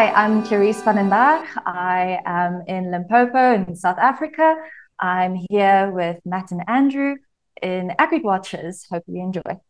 [0.00, 1.46] Hi, I'm Clarice van den Berg.
[1.66, 4.56] I am in Limpopo in South Africa.
[4.98, 7.16] I'm here with Matt and Andrew
[7.60, 8.88] in AgriWatchers.
[8.88, 9.60] Hope you enjoy.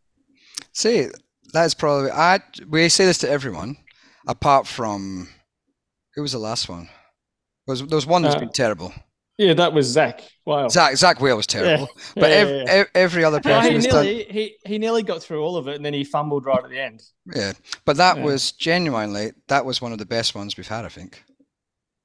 [0.73, 1.09] See,
[1.53, 2.39] that's probably I.
[2.69, 3.77] We say this to everyone,
[4.25, 5.29] apart from
[6.15, 6.89] who was the last one?
[7.67, 8.95] There was there was one that's uh, been terrible.
[9.41, 10.21] Yeah, that was Zach.
[10.45, 10.69] Wow.
[10.69, 12.13] Zach Zach Whale was terrible, yeah.
[12.15, 13.73] but yeah, every, yeah, every other person.
[13.73, 14.35] he nearly done...
[14.35, 16.79] he he nearly got through all of it, and then he fumbled right at the
[16.79, 17.03] end.
[17.35, 17.55] Yeah,
[17.87, 20.85] but that was genuinely that was one of the best ones we've had.
[20.85, 21.25] I think.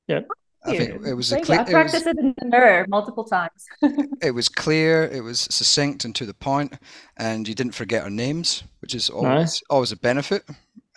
[0.07, 0.21] Yeah.
[0.63, 1.59] I think it was a clear.
[1.59, 3.65] I practiced it, was, it, in the mirror multiple times.
[4.21, 5.03] it was clear.
[5.03, 6.73] It was succinct and to the point,
[7.17, 9.63] and you didn't forget our names, which is always nice.
[9.69, 10.45] always a benefit.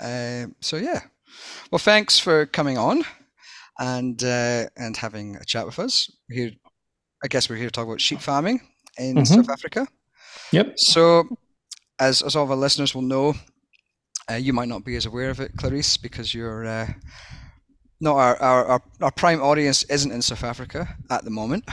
[0.00, 1.00] Uh, so yeah,
[1.72, 3.04] well, thanks for coming on,
[3.78, 6.10] and uh, and having a chat with us.
[6.30, 6.50] Here,
[7.22, 8.60] I guess we're here to talk about sheep farming
[8.98, 9.24] in mm-hmm.
[9.24, 9.86] South Africa.
[10.52, 10.78] Yep.
[10.78, 11.28] So,
[11.98, 13.34] as as all of our listeners will know,
[14.30, 16.88] uh, you might not be as aware of it, Clarice, because you're uh,
[18.00, 21.64] no, our, our, our, our, prime audience isn't in South Africa at the moment.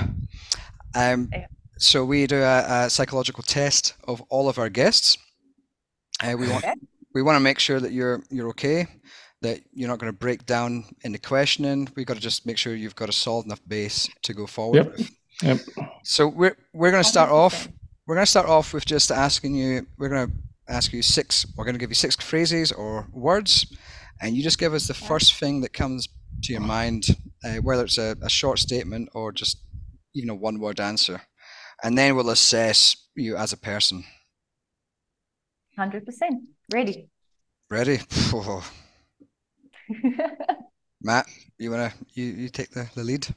[0.95, 1.29] Um,
[1.77, 5.17] so we do a, a, psychological test of all of our guests.
[6.23, 6.65] Uh, we want
[7.13, 8.87] we want to make sure that you're you're okay,
[9.45, 11.87] that you're not going to break down in the questioning.
[11.95, 14.77] We've got to just make sure you've got a solid enough base to go forward
[14.77, 14.97] yep.
[14.97, 15.11] with.
[15.41, 15.59] Yep.
[16.03, 17.67] So we're we're going to start off.
[18.05, 19.87] We're going to start off with just asking you.
[19.97, 20.33] We're going to
[20.67, 21.45] ask you six.
[21.55, 23.65] We're going to give you six phrases or words
[24.21, 26.07] and you just give us the first thing that comes
[26.43, 27.07] to your mind,
[27.43, 29.57] uh, whether it's a, a, short statement or just
[30.13, 31.21] even a one word answer.
[31.83, 34.03] And then we'll assess you as a person.
[35.77, 36.03] 100%.
[36.73, 37.09] Ready.
[37.69, 37.99] Ready?
[41.01, 43.27] Matt, you wanna you, you take the, the lead?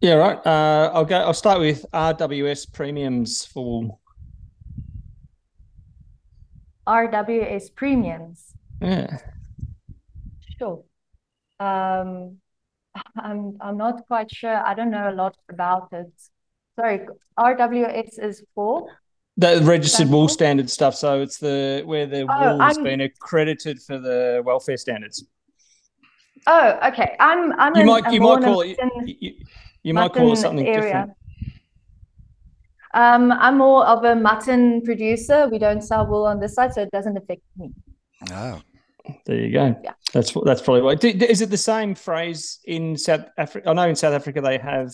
[0.00, 0.46] Yeah, right.
[0.46, 1.16] Uh, I'll go.
[1.16, 3.98] I'll start with RWS premiums for
[6.86, 8.54] RWS premiums.
[8.80, 9.18] Yeah.
[10.58, 10.84] Sure.
[11.58, 12.36] Um,
[13.18, 14.64] I'm I'm not quite sure.
[14.66, 16.12] I don't know a lot about it.
[16.78, 17.06] Sorry,
[17.38, 18.86] RWS is for
[19.36, 20.94] the registered wool standard stuff.
[20.94, 25.24] So it's the where the oh, wool has been accredited for the welfare standards.
[26.46, 27.16] Oh, okay.
[27.18, 29.32] I'm I'm you might you might call it you,
[29.82, 30.82] you might call it something area.
[30.82, 31.12] different.
[32.94, 35.48] Um, I'm more of a mutton producer.
[35.48, 37.70] We don't sell wool on this side, so it doesn't affect me.
[38.32, 38.62] Oh,
[39.26, 39.76] there you go.
[39.84, 39.92] Yeah.
[40.12, 40.96] That's that's probably why.
[41.02, 43.68] Is it the same phrase in South Africa?
[43.68, 44.92] I know in South Africa they have,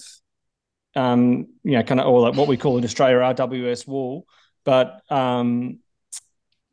[0.97, 4.27] um, you know, kind of all like what we call in Australia RWS wool,
[4.65, 5.79] but um,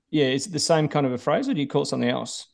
[0.09, 2.09] yeah, is it the same kind of a phrase, or do you call it something
[2.09, 2.47] else?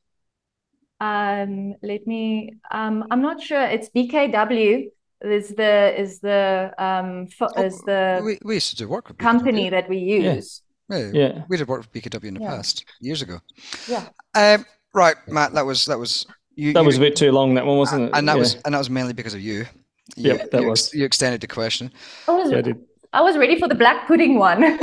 [0.99, 2.55] Um, let me.
[2.71, 3.61] Um, I'm not sure.
[3.61, 4.89] It's BKW.
[5.21, 9.17] Is the is the um oh, is the we, we used to do work with
[9.17, 10.61] company that we use.
[10.89, 11.09] Yeah.
[11.13, 11.43] yeah.
[11.47, 12.49] we did work with BKW in the yeah.
[12.49, 13.39] past years ago.
[13.87, 14.07] Yeah.
[14.35, 15.53] Um, right, Matt.
[15.53, 16.73] That was that was you.
[16.73, 17.55] That you, was a bit too long.
[17.55, 18.11] That one wasn't it?
[18.13, 18.39] And that yeah.
[18.39, 19.65] was and that was mainly because of you.
[20.15, 20.93] you yep, that you, was.
[20.93, 21.91] You extended the question.
[22.27, 22.73] I was, yeah,
[23.13, 24.61] I, I was ready for the black pudding one.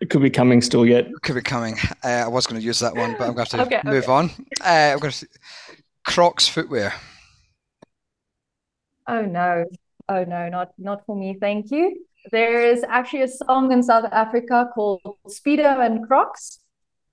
[0.00, 1.06] it could be coming still yet.
[1.22, 1.76] Could be coming.
[2.04, 3.88] Uh, I was going to use that one, but I'm going to have to okay,
[3.88, 4.12] move okay.
[4.12, 4.30] on.
[4.60, 5.26] Uh, I'm going to
[6.04, 6.94] Crocs footwear.
[9.08, 9.64] Oh no!
[10.08, 10.48] Oh no!
[10.48, 11.36] Not not for me.
[11.40, 12.04] Thank you.
[12.32, 16.58] There is actually a song in South Africa called Speedo and Crocs.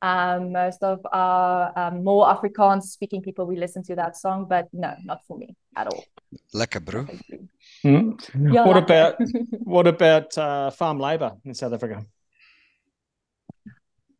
[0.01, 4.67] Um, most of our um, more Afrikaans speaking people, we listen to that song, but
[4.73, 6.03] no, not for me at all.
[6.53, 7.07] Lekker, bro.
[7.85, 8.53] Mm-hmm.
[8.53, 9.15] Yeah, what about
[9.51, 12.05] what about uh, farm labor in South Africa?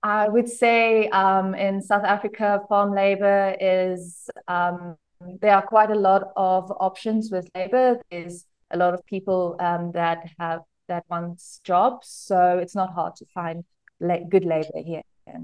[0.03, 4.97] I would say um, in South Africa, farm labor is um,
[5.41, 7.99] there are quite a lot of options with labor.
[8.11, 13.15] There's a lot of people um, that have that wants jobs, so it's not hard
[13.15, 13.63] to find
[14.01, 15.03] la- good labor here.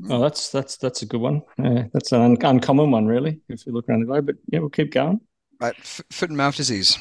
[0.09, 1.41] Oh, that's that's that's a good one.
[1.57, 4.25] Uh, that's an un- uncommon one, really, if you look around the globe.
[4.25, 5.21] But yeah, we'll keep going.
[5.61, 6.97] Right, F- foot and mouth disease.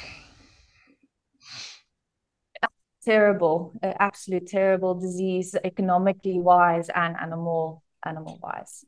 [3.08, 8.84] Terrible, uh, absolute terrible disease, economically wise and animal animal wise.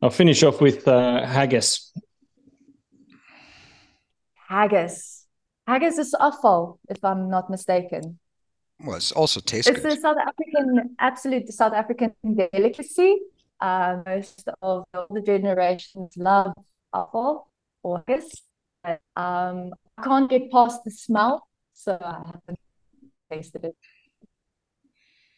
[0.00, 1.92] I'll finish off with uh, haggis.
[4.48, 5.26] Haggis.
[5.66, 8.18] Haggis is afval, if I'm not mistaken.
[8.80, 9.98] Well, it's also tastes it's good.
[9.98, 13.18] a South African, absolute South African delicacy.
[13.60, 16.54] Uh, most of the generations love
[16.94, 17.50] apple
[17.82, 18.42] or haggis.
[18.84, 21.45] Um, I can't get past the smell,
[21.76, 22.58] so I haven't
[23.30, 23.76] tasted it.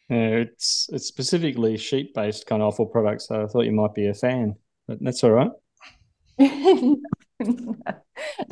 [0.09, 3.93] Yeah, it's it's specifically sheep based kind of offal products, so I thought you might
[3.93, 4.55] be a fan,
[4.87, 5.51] but that's all right.
[6.39, 6.97] the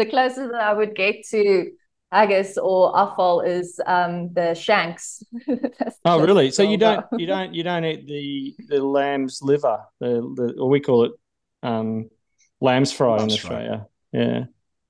[0.10, 1.72] closest that I would get to
[2.12, 5.24] haggis or offal is um, the shanks.
[6.06, 6.52] oh, really?
[6.52, 10.70] So you don't you don't you don't eat the the lamb's liver, the, the or
[10.70, 11.14] we call it
[11.64, 12.10] um,
[12.62, 13.88] lamb's fry lamb's in Australia.
[14.12, 14.22] Fry.
[14.22, 14.44] Yeah,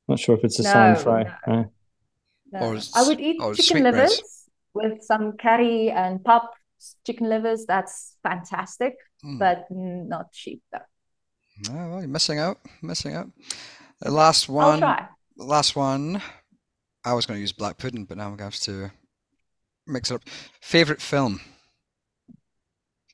[0.10, 1.24] not sure if it's the no, same fry.
[1.48, 1.54] No.
[1.54, 1.72] No.
[2.54, 4.22] Or, I would eat chicken livers
[4.74, 6.54] with some curry and pop
[7.06, 7.66] chicken livers.
[7.66, 8.96] That's fantastic,
[9.26, 9.40] mm.
[9.40, 10.80] but not cheap though.
[11.72, 12.60] Oh, well, you're missing out.
[12.82, 13.30] Missing out.
[14.02, 14.84] The last one.
[15.38, 16.22] Last one.
[17.04, 18.92] I was going to use black pudding, but now I'm going to have to
[19.88, 20.24] mix it up.
[20.62, 21.42] Favorite film.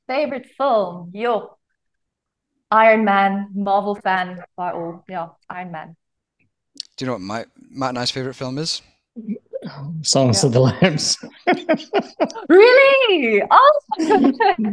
[0.07, 1.11] Favorite film.
[1.13, 1.57] Yo.
[2.71, 3.49] Iron Man.
[3.53, 5.03] Marvel fan by all.
[5.07, 5.95] Yeah, Iron Man.
[6.97, 8.81] Do you know what my Matt and I's favorite film is?
[10.01, 10.47] Songs yeah.
[10.47, 11.17] of the Lambs.
[12.49, 13.43] really?
[13.49, 13.81] Oh,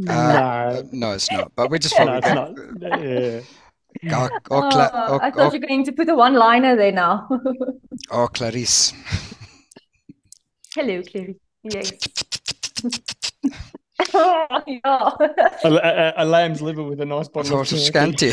[0.09, 0.89] uh, no.
[0.93, 1.53] no, it's not.
[1.55, 2.57] But we just no, it's not.
[3.01, 3.41] Yeah.
[4.13, 7.29] Oh, oh, Cla- oh, I thought you were going to put a one-liner there now.
[8.11, 8.93] oh, Clarice.
[10.75, 11.37] Hello, Clarice.
[11.65, 11.93] Yes.
[14.15, 15.11] oh, yeah.
[15.65, 18.31] a, a, a, lamb's liver with a nice bottle of Chianti.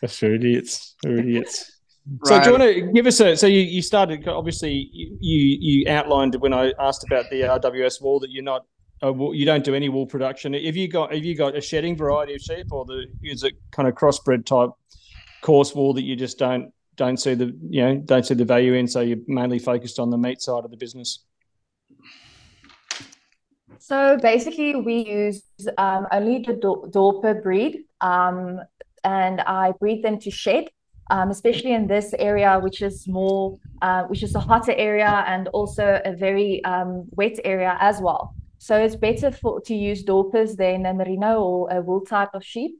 [0.00, 0.96] That's for idiots.
[1.02, 1.75] For idiots.
[2.24, 3.36] So do you want to give us a?
[3.36, 8.20] So you, you started obviously you you outlined when I asked about the RWS wool
[8.20, 8.64] that you're not
[9.02, 10.54] uh, you don't do any wool production.
[10.54, 13.54] Have you got have you got a shedding variety of sheep or the is it
[13.72, 14.70] kind of crossbred type
[15.42, 18.74] coarse wool that you just don't don't see the you know don't see the value
[18.74, 18.86] in?
[18.86, 21.24] So you're mainly focused on the meat side of the business.
[23.78, 25.42] So basically, we use
[25.76, 28.60] um, only the Dorper breed, um,
[29.04, 30.68] and I breed them to shed
[31.10, 35.48] um, especially in this area, which is more, uh, which is a hotter area and
[35.48, 38.34] also a very um, wet area as well.
[38.58, 42.44] So it's better for to use Dorpers than a merino or a wool type of
[42.44, 42.72] sheep.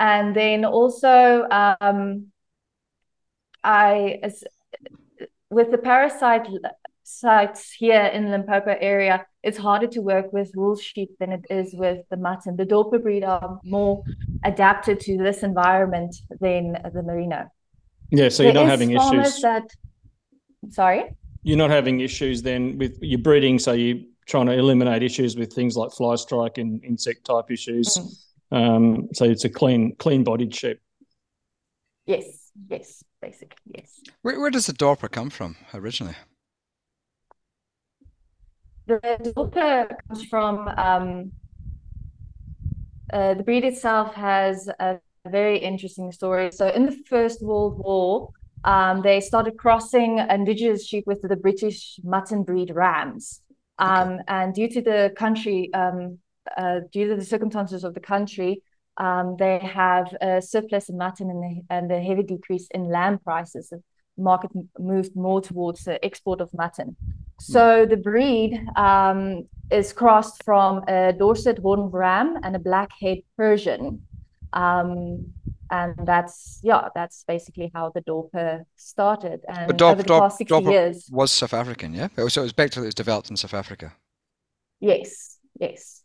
[0.00, 2.32] And then also, um,
[3.62, 4.44] I as,
[5.50, 6.48] with the parasite
[7.02, 11.74] sites here in Limpopo area, it's harder to work with wool sheep than it is
[11.74, 12.56] with the mutton.
[12.56, 14.02] The Dorper breed are more
[14.44, 17.50] adapted to this environment than the merino.
[18.10, 19.40] Yeah, so you're not having issues.
[19.42, 19.68] That,
[20.70, 21.14] sorry?
[21.42, 25.52] You're not having issues then with your breeding, so you're trying to eliminate issues with
[25.52, 27.98] things like fly strike and insect type issues.
[28.52, 28.76] Mm.
[28.76, 30.80] Um, so it's a clean, clean bodied sheep.
[32.06, 34.00] Yes, yes, basically, yes.
[34.22, 36.16] Where, where does the Dorper come from originally?
[38.88, 41.32] The Dorper comes from um,
[43.12, 46.50] uh, the breed itself has a very interesting story.
[46.52, 48.30] So, in the First World War,
[48.64, 53.42] um, they started crossing indigenous sheep with the British mutton breed rams.
[53.78, 54.22] Um, okay.
[54.28, 56.18] And due to the country, um,
[56.56, 58.62] uh, due to the circumstances of the country,
[58.96, 63.18] um, they have a surplus in mutton and, the, and a heavy decrease in lamb
[63.18, 63.70] prices.
[64.18, 66.96] Market moved more towards the export of mutton.
[67.40, 74.02] So the breed um, is crossed from a Dorset horned ram and a blackhead Persian.
[74.52, 75.32] Um,
[75.70, 79.40] and that's yeah, that's basically how the Dorper started.
[79.48, 82.08] And but over the past 60 years was South African, yeah.
[82.16, 83.94] So it was back to it was developed in South Africa.
[84.80, 86.02] Yes, yes,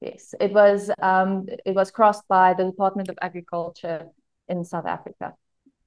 [0.00, 0.34] yes.
[0.40, 4.08] It was um, it was crossed by the Department of Agriculture
[4.48, 5.34] in South Africa.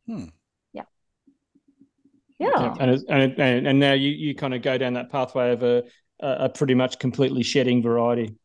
[0.06, 0.26] Hmm.
[2.40, 2.76] Yeah.
[2.80, 5.84] And, and, it, and now you, you kind of go down that pathway of a,
[6.20, 8.36] a pretty much completely shedding variety.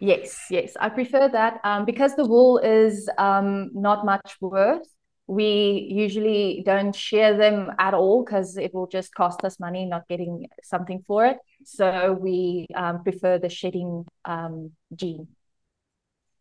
[0.00, 4.86] Yes, yes, I prefer that um, because the wool is um, not much worth.
[5.26, 10.08] We usually don't share them at all because it will just cost us money not
[10.08, 11.36] getting something for it.
[11.64, 15.28] So we um, prefer the shedding um, gene.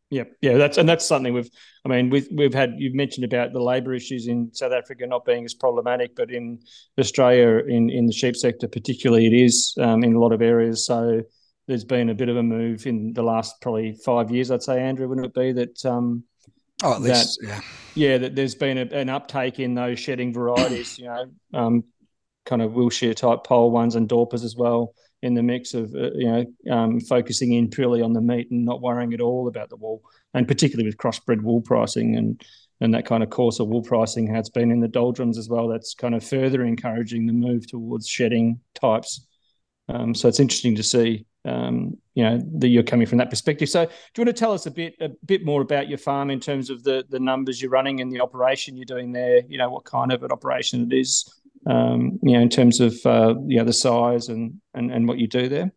[0.10, 1.50] Yeah, yeah, that's and that's something we've.
[1.84, 2.76] I mean, we've we've had.
[2.78, 6.60] You've mentioned about the labour issues in South Africa not being as problematic, but in
[6.98, 10.86] Australia, in in the sheep sector particularly, it is um, in a lot of areas.
[10.86, 11.24] So
[11.68, 14.82] there's been a bit of a move in the last probably five years, I'd say,
[14.82, 15.86] Andrew, wouldn't it be that?
[15.86, 16.24] Um,
[16.84, 17.62] oh, at least, that, yeah,
[17.96, 20.98] yeah, that there's been a, an uptake in those shedding varieties.
[20.98, 21.84] you know, um,
[22.46, 26.12] kind of Wiltshire type pole ones and Dorpers as well in the mix of uh,
[26.14, 29.70] you know um, focusing in purely on the meat and not worrying at all about
[29.70, 30.02] the wool,
[30.34, 32.44] and particularly with crossbred wool pricing and
[32.80, 35.68] and that kind of coarser wool pricing has been in the doldrums as well.
[35.68, 39.26] That's kind of further encouraging the move towards shedding types.
[39.90, 43.70] Um, so it's interesting to see um, you know that you're coming from that perspective.
[43.70, 46.30] So do you want to tell us a bit a bit more about your farm
[46.30, 49.42] in terms of the the numbers you're running and the operation you're doing there?
[49.48, 52.94] You know what kind of an operation it is, um, you know, in terms of
[53.06, 55.72] uh, you know, the size and, and, and what you do there?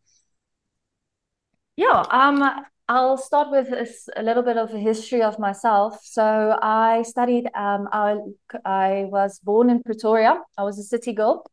[1.76, 3.86] Yeah, um, I'll start with a,
[4.20, 6.00] a, little bit of a history of myself.
[6.02, 8.16] So I studied, um, I,
[8.64, 10.40] I was born in Pretoria.
[10.58, 11.44] I was a city girl.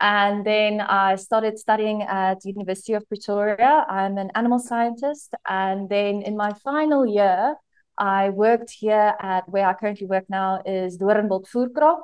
[0.00, 3.86] And then I started studying at the University of Pretoria.
[3.88, 5.32] I'm an animal scientist.
[5.48, 7.54] And then in my final year,
[7.96, 12.00] I worked here at where I currently work now is Doornbold Voerkraal,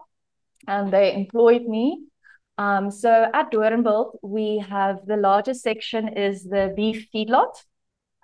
[0.66, 2.04] and they employed me.
[2.58, 7.54] Um, so at Doornbold, we have the largest section is the beef feedlot.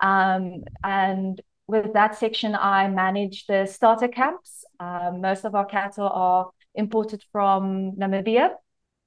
[0.01, 4.65] Um, and with that section, I manage the starter camps.
[4.79, 8.49] Uh, most of our cattle are imported from Namibia,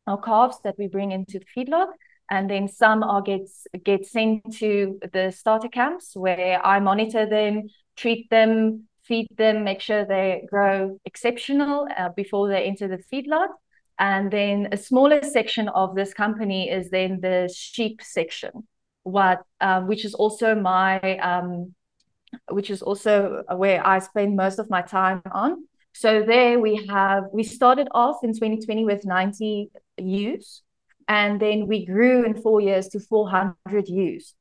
[0.07, 1.89] our calves that we bring into the feedlot.
[2.31, 7.69] And then some are gets get sent to the starter camps where I monitor them,
[7.97, 13.49] treat them, feed them, make sure they grow exceptional uh, before they enter the feedlot.
[13.99, 18.69] And then a smaller section of this company is then the sheep section,
[19.03, 21.75] what um, which is also my um,
[22.51, 25.65] which is also where I spend most of my time on.
[25.95, 30.63] So there we have we started off in 2020 with 90 ewes,
[31.09, 34.35] and then we grew in four years to 400 ewes.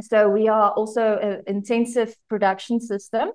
[0.00, 3.30] So we are also an intensive production system.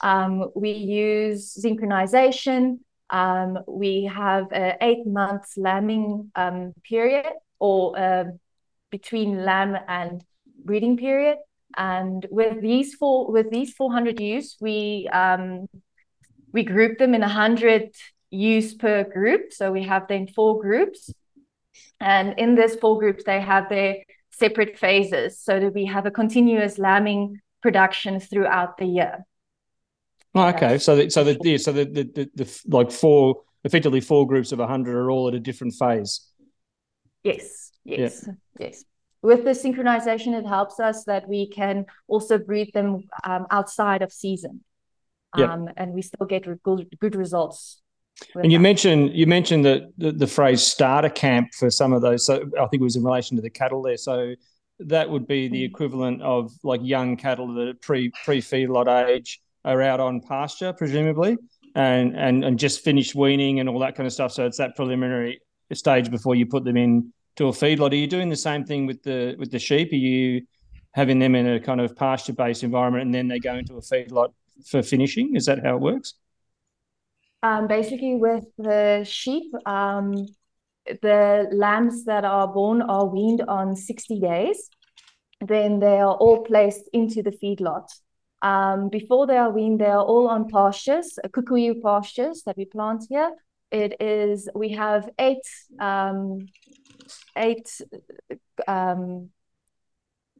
[0.00, 2.78] Um, we use synchronization.
[3.10, 7.26] Um, we have an eight month lambing um, period
[7.58, 8.24] or uh,
[8.90, 10.22] between lamb and
[10.64, 11.38] breeding period.
[11.76, 15.66] And with these four, with these 400 ewes, we um,
[16.52, 17.94] we group them in 100
[18.30, 19.52] ewes per group.
[19.52, 21.12] So we have then four groups.
[22.00, 23.96] And in these four groups, they have their
[24.30, 29.24] separate phases so that we have a continuous lambing production throughout the year.
[30.38, 30.78] Oh, okay.
[30.78, 34.52] So, the, so the yeah, so the, the, the, the like four effectively four groups
[34.52, 36.20] of hundred are all at a different phase.
[37.22, 37.72] Yes.
[37.84, 38.24] Yes.
[38.26, 38.32] Yeah.
[38.58, 38.84] Yes.
[39.20, 44.12] With the synchronization, it helps us that we can also breed them um, outside of
[44.12, 44.62] season,
[45.32, 45.74] um, yep.
[45.76, 47.82] and we still get good, good results
[48.34, 52.26] and you mentioned you mentioned the, the, the phrase starter camp for some of those.
[52.26, 53.96] So I think it was in relation to the cattle there.
[53.96, 54.34] So
[54.80, 55.66] that would be the mm.
[55.66, 60.72] equivalent of like young cattle that are pre pre feedlot age are out on pasture,
[60.72, 61.36] presumably,
[61.74, 64.32] and and and just finished weaning and all that kind of stuff.
[64.32, 65.40] So it's that preliminary
[65.72, 67.92] stage before you put them in to a feedlot.
[67.92, 69.92] Are you doing the same thing with the with the sheep?
[69.92, 70.46] Are you
[70.92, 73.80] having them in a kind of pasture based environment and then they go into a
[73.80, 74.32] feedlot
[74.66, 75.36] for finishing?
[75.36, 76.14] Is that how it works?
[77.42, 80.26] Um, basically, with the sheep, um,
[81.02, 84.68] the lambs that are born are weaned on 60 days.
[85.40, 87.88] Then they are all placed into the feedlot.
[88.42, 92.64] Um, before they are weaned, they are all on pastures, uh, kikuyu pastures that we
[92.64, 93.32] plant here.
[93.70, 95.42] It is we have eight
[95.80, 96.46] um,
[97.36, 97.68] eight
[98.66, 99.30] um,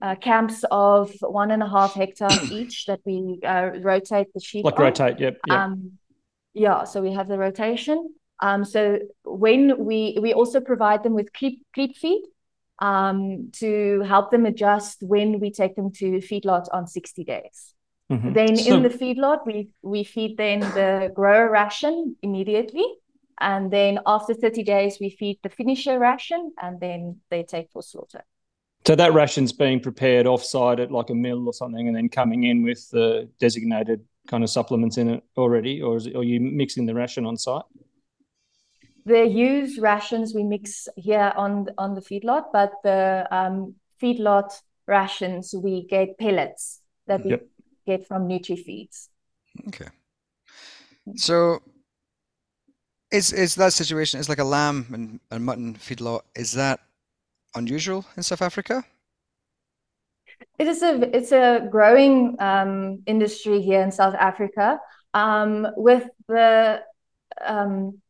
[0.01, 4.65] uh, camps of one and a half hectare each that we uh, rotate the sheep.
[4.65, 4.87] Like on.
[4.87, 5.39] rotate, yep.
[5.47, 5.59] yep.
[5.59, 5.99] Um,
[6.55, 8.15] yeah, so we have the rotation.
[8.41, 12.23] Um, so when we we also provide them with creep creep feed
[12.79, 17.75] um, to help them adjust when we take them to feedlot on 60 days.
[18.11, 18.33] Mm-hmm.
[18.33, 22.87] Then so, in the feedlot, we we feed them the grower ration immediately.
[23.41, 27.83] And then after 30 days, we feed the finisher ration and then they take for
[27.83, 28.25] slaughter.
[28.85, 32.45] So that ration's being prepared offsite at like a mill or something and then coming
[32.45, 36.41] in with the designated kind of supplements in it already, or is it, are you
[36.41, 37.65] mixing the ration on site?
[39.05, 44.53] The used rations we mix here on on the feedlot, but the um, feedlot
[44.87, 47.47] rations we get pellets that we yep.
[47.89, 49.09] Get from NutriFeeds.
[49.69, 49.89] Okay.
[51.17, 51.63] So
[53.11, 56.81] is is that situation is like a lamb and, and mutton feedlot, is that
[57.55, 58.85] unusual in South Africa?
[60.59, 64.79] It is a it's a growing um, industry here in South Africa.
[65.15, 66.83] Um, with the
[67.45, 68.03] um,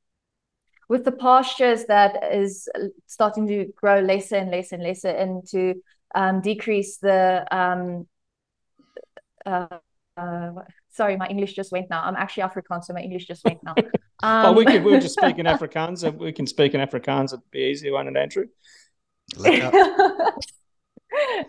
[0.89, 2.69] with the pastures that is
[3.07, 5.75] starting to grow lesser and lesser and lesser, and to
[6.15, 8.09] um, decrease the um,
[9.49, 9.79] uh,
[10.17, 10.51] uh,
[10.91, 12.03] sorry, my English just went now.
[12.03, 13.75] I'm actually Afrikaans, so my English just went now.
[14.21, 16.03] Um, well, we can we just speak in Afrikaans.
[16.19, 17.33] We can speak in Afrikaans.
[17.33, 18.47] It'd be easier, one and Andrew?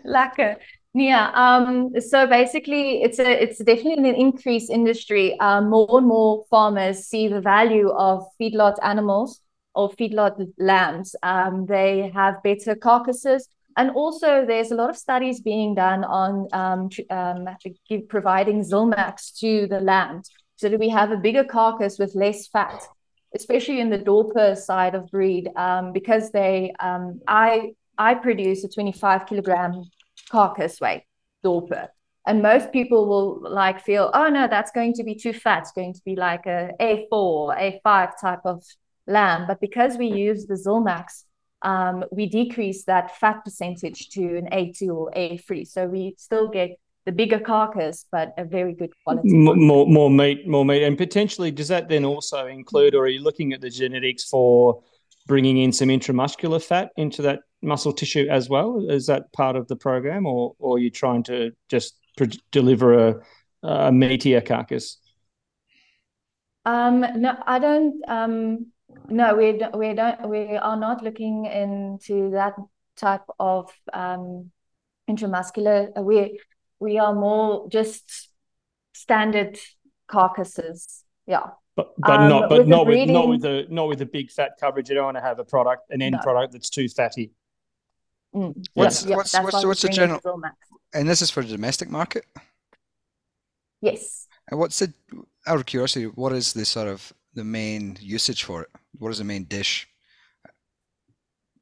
[0.06, 0.56] Lekker.
[0.94, 1.30] Yeah.
[1.34, 5.38] Um, so basically, it's a it's definitely an increased industry.
[5.40, 9.40] Um, more and more farmers see the value of feedlot animals
[9.74, 11.14] or feedlot lambs.
[11.22, 16.48] Um, they have better carcasses, and also there's a lot of studies being done on
[16.52, 17.48] um, um,
[18.08, 20.24] providing Zilmax to the land,
[20.56, 22.82] so that we have a bigger carcass with less fat,
[23.34, 28.68] especially in the Dorper side of breed, um, because they um, I I produce a
[28.68, 29.84] 25 kilogram
[30.30, 31.02] carcass weight
[31.44, 31.88] dorper.
[32.26, 35.60] And most people will like feel, oh no, that's going to be too fat.
[35.60, 38.62] It's going to be like a A4, A5 type of
[39.06, 39.46] lamb.
[39.46, 41.24] But because we use the Zilmax,
[41.62, 45.66] um, we decrease that fat percentage to an A2 or A3.
[45.66, 49.28] So we still get the bigger carcass, but a very good quality.
[49.32, 53.22] More, more meat, more meat, and potentially does that then also include, or are you
[53.22, 54.82] looking at the genetics for
[55.26, 58.86] bringing in some intramuscular fat into that muscle tissue as well?
[58.88, 61.96] Is that part of the program, or or are you trying to just
[62.50, 63.20] deliver a,
[63.62, 64.98] a meatier carcass?
[66.66, 68.02] Um, no, I don't.
[68.08, 68.66] Um,
[69.08, 70.28] no, we don't, we don't.
[70.28, 72.54] We are not looking into that
[72.96, 74.50] type of um,
[75.08, 76.02] intramuscular.
[76.02, 76.40] We
[76.78, 78.30] we are more just
[78.94, 79.58] standard
[80.06, 81.04] carcasses.
[81.26, 81.46] Yeah.
[81.76, 84.52] But, but um, not but not with not with the not with the big fat
[84.60, 84.88] coverage.
[84.88, 86.22] You don't want to have a product an end no.
[86.22, 87.32] product that's too fatty.
[88.34, 90.20] Mm, what's yeah, what's what's, what's the general?
[90.92, 92.24] And this is for the domestic market.
[93.80, 94.26] Yes.
[94.50, 94.92] And what's the
[95.46, 96.06] out of curiosity?
[96.06, 98.68] What is the sort of the main usage for it?
[98.98, 99.88] What is the main dish?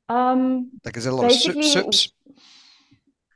[0.08, 2.12] Um, like is it a lot of soup, soups?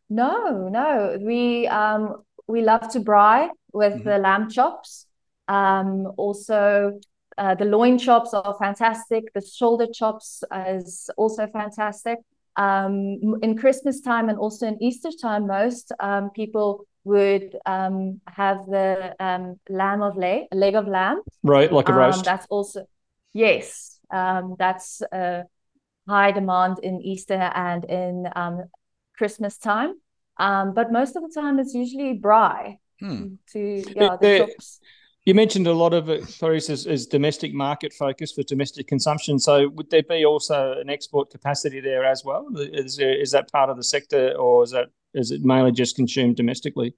[0.09, 1.19] No, no.
[1.21, 4.09] We um we love to braai with mm-hmm.
[4.09, 5.07] the lamb chops.
[5.49, 7.01] Um, also,
[7.37, 9.33] uh, the loin chops are fantastic.
[9.35, 12.19] The shoulder chops is also fantastic.
[12.57, 18.67] Um, in Christmas time and also in Easter time, most um, people would um, have
[18.67, 21.21] the um, lamb of leg, leg of lamb.
[21.43, 22.25] Right, like a um, roast.
[22.25, 22.87] That's also,
[23.33, 25.45] yes, um, that's a
[26.09, 28.65] high demand in Easter and in um,
[29.17, 29.95] Christmas time.
[30.39, 33.35] Um, but most of the time, it's usually braai hmm.
[33.53, 34.81] to yeah the chops.
[35.25, 39.39] You mentioned a lot of it, Clarice, is, is, domestic market focus for domestic consumption.
[39.39, 42.49] So would there be also an export capacity there as well?
[42.57, 45.95] Is, there, is that part of the sector, or is that is it mainly just
[45.95, 46.95] consumed domestically?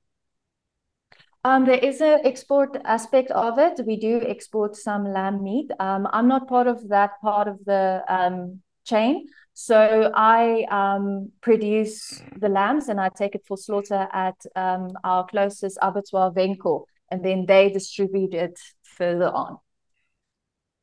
[1.45, 3.79] Um, there is an export aspect of it.
[3.87, 5.71] We do export some lamb meat.
[5.79, 9.27] Um, I'm not part of that part of the um, chain.
[9.53, 15.27] So I um, produce the lambs and I take it for slaughter at um, our
[15.27, 19.59] closest abattoir, Venco, and then they distribute it further on.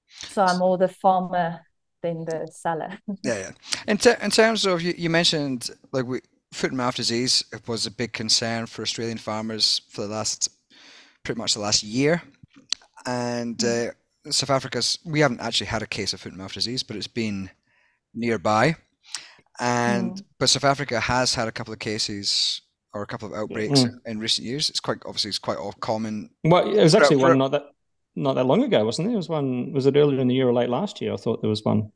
[0.07, 1.59] So I'm more the farmer
[2.01, 2.97] than the seller.
[3.23, 3.51] yeah, yeah.
[3.85, 6.21] In, ter- in terms of you, you mentioned like we,
[6.53, 10.49] foot and mouth disease was a big concern for Australian farmers for the last
[11.23, 12.21] pretty much the last year,
[13.05, 13.89] and mm.
[13.89, 16.95] uh, South Africa's we haven't actually had a case of foot and mouth disease, but
[16.95, 17.49] it's been
[18.13, 18.75] nearby.
[19.59, 20.23] And mm.
[20.39, 22.61] but South Africa has had a couple of cases
[22.93, 23.95] or a couple of outbreaks mm.
[24.05, 24.69] in recent years.
[24.69, 26.29] It's quite obviously it's quite all common.
[26.43, 27.63] Well, it was actually for, one not that
[28.15, 29.13] not that long ago, wasn't there?
[29.13, 29.71] It was one.
[29.71, 31.13] Was it earlier in the year or late last year?
[31.13, 31.91] I thought there was one.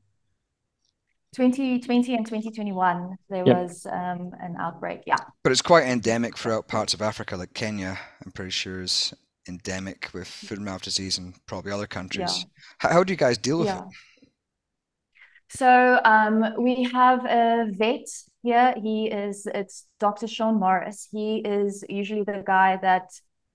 [1.36, 3.58] 2020 and 2021 there yep.
[3.58, 8.00] was um, an outbreak yeah but it's quite endemic throughout parts of africa like kenya
[8.26, 9.14] i'm pretty sure is
[9.50, 12.64] endemic with foot and mouth disease and probably other countries yeah.
[12.78, 13.82] how, how, do you guys deal with yeah.
[13.82, 14.30] it
[15.50, 18.08] so um, we have a vet
[18.46, 18.74] here.
[18.82, 20.28] He is it's Dr.
[20.28, 21.08] Sean Morris.
[21.12, 23.10] He is usually the guy that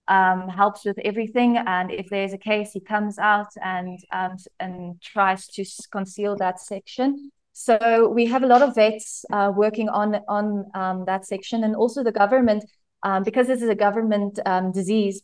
[0.09, 5.01] um, helps with everything, and if there's a case, he comes out and um, and
[5.01, 7.31] tries to conceal that section.
[7.53, 11.77] So we have a lot of vets uh, working on on um, that section, and
[11.77, 12.65] also the government,
[13.05, 15.23] um, because this is a government um, disease.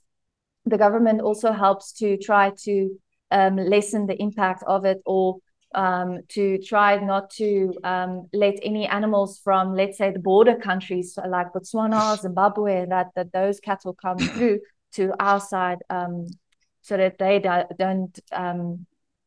[0.64, 2.98] The government also helps to try to
[3.32, 5.38] lessen the impact of it or
[5.76, 11.16] um, to try not to um, let any animals from, let's say, the border countries
[11.28, 14.60] like Botswana, Zimbabwe, that that those cattle come through
[14.94, 16.26] to our side, um,
[16.80, 17.38] so that they
[17.78, 18.86] don't um,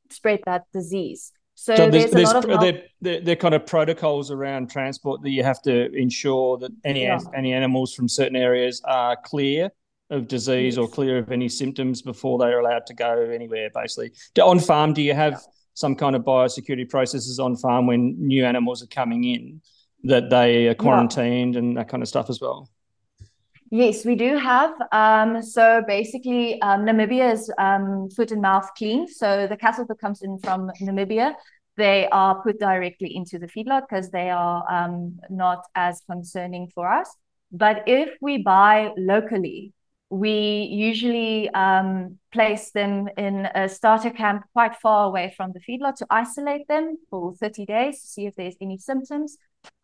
[0.10, 1.32] spread that disease.
[1.54, 5.44] So, so there's, there's, there's there, there, there kind of protocols around transport that you
[5.44, 7.20] have to ensure that any yeah.
[7.36, 9.70] any animals from certain areas are clear
[10.10, 10.84] of disease yes.
[10.84, 13.70] or clear of any symptoms before they're allowed to go anywhere.
[13.72, 18.16] Basically, on farm, do you have yeah some kind of biosecurity processes on farm when
[18.20, 19.62] new animals are coming in
[20.04, 21.60] that they are quarantined yeah.
[21.60, 22.70] and that kind of stuff as well?
[23.72, 24.74] Yes, we do have.
[24.92, 29.08] Um, so basically, um, Namibia is um, foot and mouth clean.
[29.08, 31.36] So the cattle that comes in from Namibia,
[31.78, 36.92] they are put directly into the feedlot because they are um, not as concerning for
[36.92, 37.16] us.
[37.52, 39.72] But if we buy locally,
[40.10, 45.96] we usually um, place them in a starter camp quite far away from the feedlot
[45.98, 49.38] to isolate them for 30 days to see if there's any symptoms.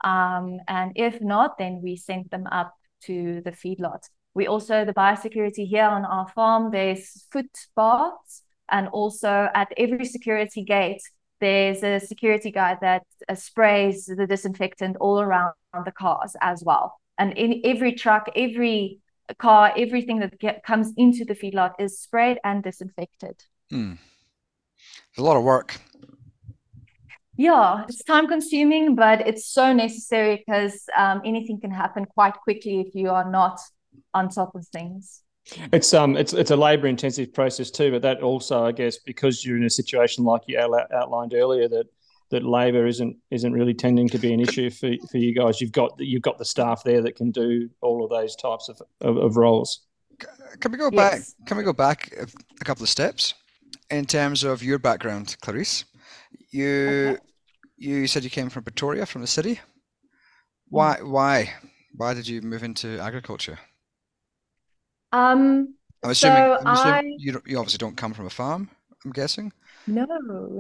[0.04, 4.10] Um, and if not, then we send them up to the feedlot.
[4.34, 8.42] We also, the biosecurity here on our farm, there's foot baths.
[8.70, 11.04] And also at every security gate,
[11.40, 15.54] there's a security guy that uh, sprays the disinfectant all around
[15.86, 17.00] the cars as well.
[17.20, 19.00] And in every truck, every
[19.34, 23.44] car, everything that get, comes into the feedlot is sprayed and disinfected.
[23.72, 23.98] Mm.
[25.18, 25.80] a lot of work.
[27.38, 32.80] Yeah, it's time consuming, but it's so necessary because um, anything can happen quite quickly
[32.80, 33.60] if you are not
[34.14, 35.22] on top of things.
[35.72, 39.46] It's um it's it's a labour intensive process too, but that also I guess because
[39.46, 41.86] you're in a situation like you outlined earlier that
[42.36, 45.62] that labour isn't isn't really tending to be an issue for, for you guys.
[45.62, 48.82] You've got you've got the staff there that can do all of those types of,
[49.02, 49.82] of, of roles.
[50.60, 51.34] Can we go yes.
[51.34, 51.48] back?
[51.48, 52.14] Can we go back
[52.62, 53.34] a couple of steps
[53.90, 55.86] in terms of your background, Clarice?
[56.52, 57.22] You okay.
[57.78, 59.60] you said you came from Pretoria, from the city.
[60.68, 61.10] Why mm.
[61.10, 61.54] why
[61.96, 63.58] why did you move into agriculture?
[65.12, 68.70] Um, I'm assuming, so I'm assuming I, you, you obviously don't come from a farm,
[69.06, 69.54] I'm guessing.
[69.88, 70.06] No,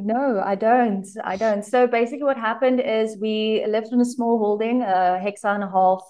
[0.03, 1.07] no, I don't.
[1.23, 1.63] I don't.
[1.63, 5.69] So basically, what happened is we lived in a small holding, a hectare and a
[5.69, 6.03] half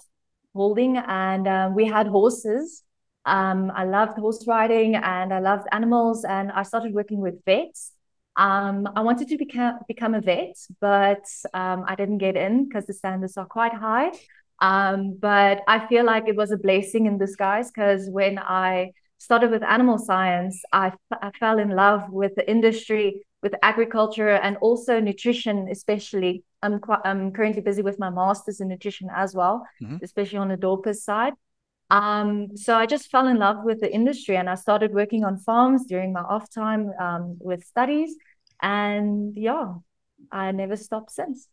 [0.54, 2.82] holding, and um, we had horses.
[3.24, 7.92] Um, I loved horse riding and I loved animals, and I started working with vets.
[8.36, 11.24] Um, I wanted to become become a vet, but
[11.54, 14.12] um, I didn't get in because the standards are quite high.
[14.60, 19.50] Um, but I feel like it was a blessing in disguise because when I started
[19.50, 25.00] with animal science, I, I fell in love with the industry, with agriculture, and also
[25.00, 26.44] nutrition, especially.
[26.62, 29.98] I'm, quite, I'm currently busy with my master's in nutrition as well, mm-hmm.
[30.02, 31.34] especially on the Dorper side.
[31.90, 35.38] Um, so I just fell in love with the industry and I started working on
[35.38, 38.16] farms during my off time um, with studies.
[38.60, 39.74] And yeah,
[40.32, 41.48] I never stopped since.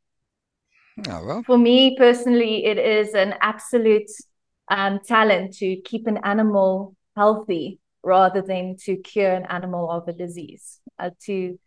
[1.07, 1.43] Oh, well.
[1.43, 4.09] For me personally, it is an absolute
[4.69, 10.13] um, talent to keep an animal healthy rather than to cure an animal of a
[10.13, 11.57] disease, uh, to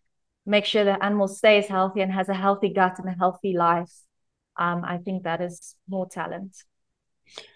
[0.44, 3.92] make sure the animal stays healthy and has a healthy gut and a healthy life.
[4.56, 6.56] Um, I think that is more talent.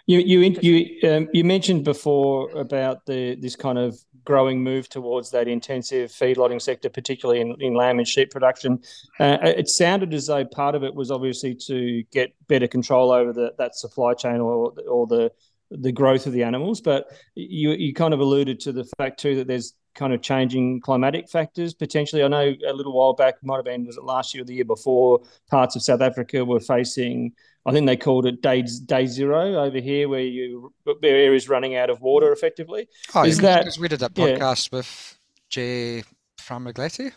[0.07, 5.31] You you you um, you mentioned before about the this kind of growing move towards
[5.31, 8.81] that intensive feedlotting sector, particularly in, in lamb and sheep production.
[9.19, 13.33] Uh, it sounded as though part of it was obviously to get better control over
[13.33, 15.31] the, that supply chain or or the
[15.71, 16.81] the growth of the animals.
[16.81, 20.81] But you you kind of alluded to the fact too that there's kind of changing
[20.81, 22.23] climatic factors potentially.
[22.23, 24.55] I know a little while back, might have been was it last year or the
[24.55, 27.33] year before, parts of South Africa were facing
[27.67, 31.77] I think they called it day day zero over here, where you where areas running
[31.77, 32.89] out of water effectively.
[33.15, 34.79] Oh, is yeah, that because we did that podcast yeah.
[34.79, 35.19] with
[35.51, 36.03] Jay
[36.39, 37.13] Famiglietti?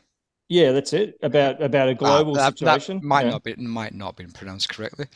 [0.54, 2.98] Yeah, that's it about about a ah, global uh, that, situation.
[2.98, 3.32] That might yeah.
[3.32, 5.08] not be might not been pronounced correctly,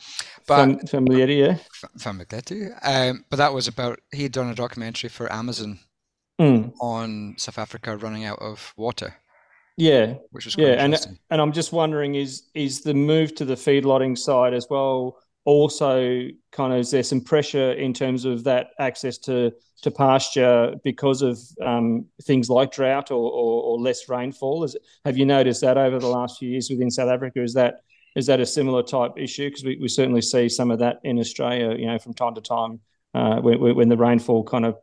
[0.48, 1.58] but Famiglietti, yeah,
[1.96, 2.76] Famiglietti.
[2.82, 5.78] Um, but that was about he had done a documentary for Amazon
[6.40, 6.72] mm.
[6.80, 9.14] on South Africa running out of water.
[9.76, 10.96] Yeah, which is yeah, and
[11.30, 16.28] and I'm just wondering is is the move to the feedlotting side as well also
[16.52, 21.22] kind of is there some pressure in terms of that access to to pasture because
[21.22, 24.64] of um, things like drought or, or, or less rainfall?
[24.64, 27.42] Is, have you noticed that over the last few years within South Africa?
[27.42, 27.82] Is that
[28.16, 29.48] is that a similar type issue?
[29.48, 32.40] Because we, we certainly see some of that in Australia, you know, from time to
[32.40, 32.80] time
[33.14, 34.76] uh, when, when the rainfall kind of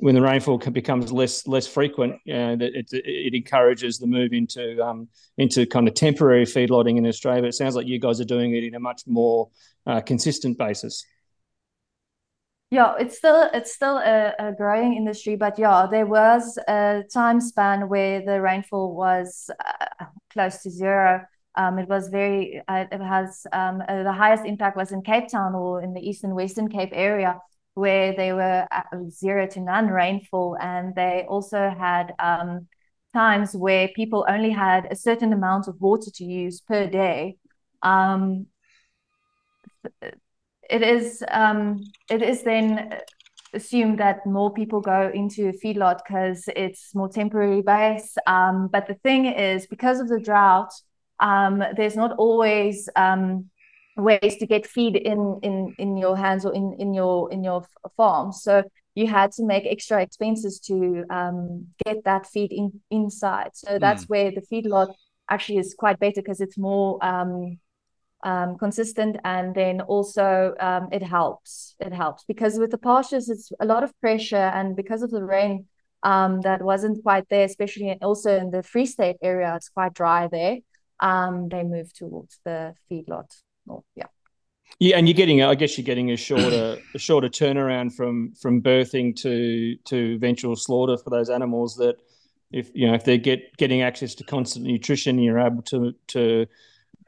[0.00, 5.66] when the rainfall becomes less less frequent, it, it, encourages the move into um, into
[5.66, 7.42] kind of temporary feedlotting in Australia.
[7.42, 9.50] But it sounds like you guys are doing it in a much more
[9.86, 11.04] uh, consistent basis.
[12.70, 17.40] Yeah, it's still it's still a, a, growing industry, but yeah, there was a time
[17.40, 21.26] span where the rainfall was uh, close to zero.
[21.56, 25.28] Um, it was very uh, it has um, uh, the highest impact was in Cape
[25.28, 27.40] Town or in the Eastern Western Cape area
[27.74, 32.68] where they were at zero to none rainfall, and they also had um,
[33.12, 37.36] times where people only had a certain amount of water to use per day.
[37.82, 38.46] Um,
[40.02, 42.98] it is um, it is then
[43.52, 48.16] assumed that more people go into a feedlot because it's more temporary base.
[48.26, 50.72] Um, but the thing is, because of the drought,
[51.18, 53.50] um, there's not always um,
[53.96, 57.64] ways to get feed in in in your hands or in in your in your
[57.96, 58.62] farm so
[58.94, 64.04] you had to make extra expenses to um, get that feed in inside so that's
[64.04, 64.08] mm.
[64.08, 64.92] where the feedlot
[65.28, 66.98] actually is quite better because it's more
[68.22, 73.50] um, consistent and then also um, it helps it helps because with the pastures it's
[73.60, 75.66] a lot of pressure and because of the rain
[76.02, 80.28] um, that wasn't quite there especially also in the free state area it's quite dry
[80.28, 80.58] there
[81.00, 83.30] um, they move towards the feedlot
[83.66, 84.06] or yeah.
[84.78, 88.62] Yeah, and you're getting, I guess, you're getting a shorter, a shorter turnaround from from
[88.62, 91.74] birthing to to eventual slaughter for those animals.
[91.76, 91.96] That
[92.52, 96.46] if you know if they get getting access to constant nutrition, you're able to to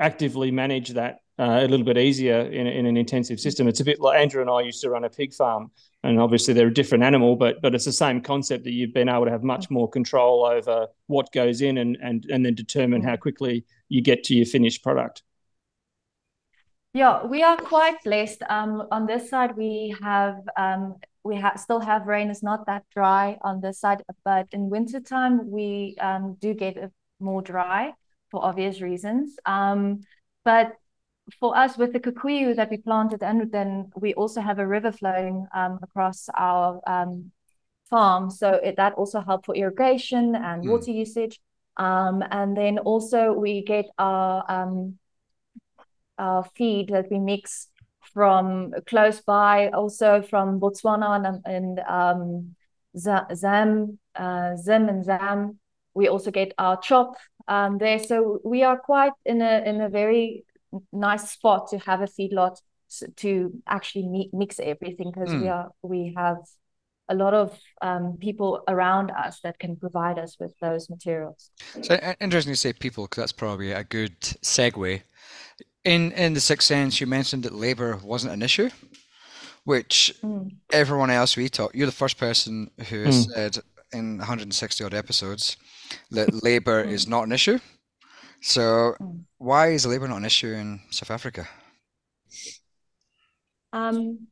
[0.02, 3.66] actively manage that uh, a little bit easier in, in an intensive system.
[3.66, 5.70] It's a bit like Andrew and I used to run a pig farm,
[6.02, 9.08] and obviously they're a different animal, but but it's the same concept that you've been
[9.08, 13.02] able to have much more control over what goes in and and and then determine
[13.02, 15.22] how quickly you get to your finished product.
[16.94, 18.42] Yeah, we are quite blessed.
[18.50, 22.28] Um, on this side, we have um, we have still have rain.
[22.30, 26.76] It's not that dry on this side, but in wintertime we um, do get
[27.20, 27.94] more dry
[28.32, 29.36] for obvious reasons.
[29.46, 30.00] Um,
[30.44, 30.72] but
[31.38, 34.90] for us with the kikuyu that we planted and then we also have a river
[34.90, 37.30] flowing um, across our um,
[37.88, 40.70] farm so it, that also helped for irrigation and mm.
[40.70, 41.40] water usage
[41.76, 44.98] um, and then also we get our um,
[46.18, 47.68] our feed that we mix
[48.12, 52.54] from close by also from botswana and, and um,
[52.96, 55.58] zam uh, zim and zam
[55.94, 57.14] we also get our chop
[57.48, 60.44] um, there so we are quite in a in a very
[60.92, 62.60] nice spot to have a feedlot
[63.16, 65.40] to actually mix everything because mm.
[65.40, 65.52] we hmm.
[65.52, 66.38] are we have
[67.08, 71.50] a lot of um, people around us that can provide us with those materials.
[71.82, 75.02] So interesting to say people because that's probably a good segue.
[75.84, 78.70] In in the sixth sense, you mentioned that labour wasn't an issue,
[79.64, 80.54] which mm.
[80.72, 81.74] everyone else we talk.
[81.74, 83.32] You're the first person who has mm.
[83.32, 83.58] said
[83.92, 85.56] in 160 odd episodes
[86.10, 87.58] that labour is not an issue.
[88.40, 89.20] So, hmm.
[89.38, 91.48] why is labor not an issue in South Africa?
[93.72, 94.26] Um,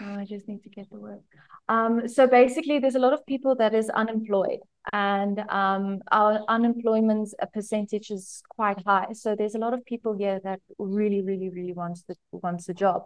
[0.00, 1.20] oh, I just need to get the word.
[1.68, 4.60] Um, so basically, there's a lot of people that is unemployed,
[4.92, 9.12] and um, our unemployment percentage is quite high.
[9.12, 12.74] So there's a lot of people here that really, really, really wants the wants a
[12.74, 13.04] job.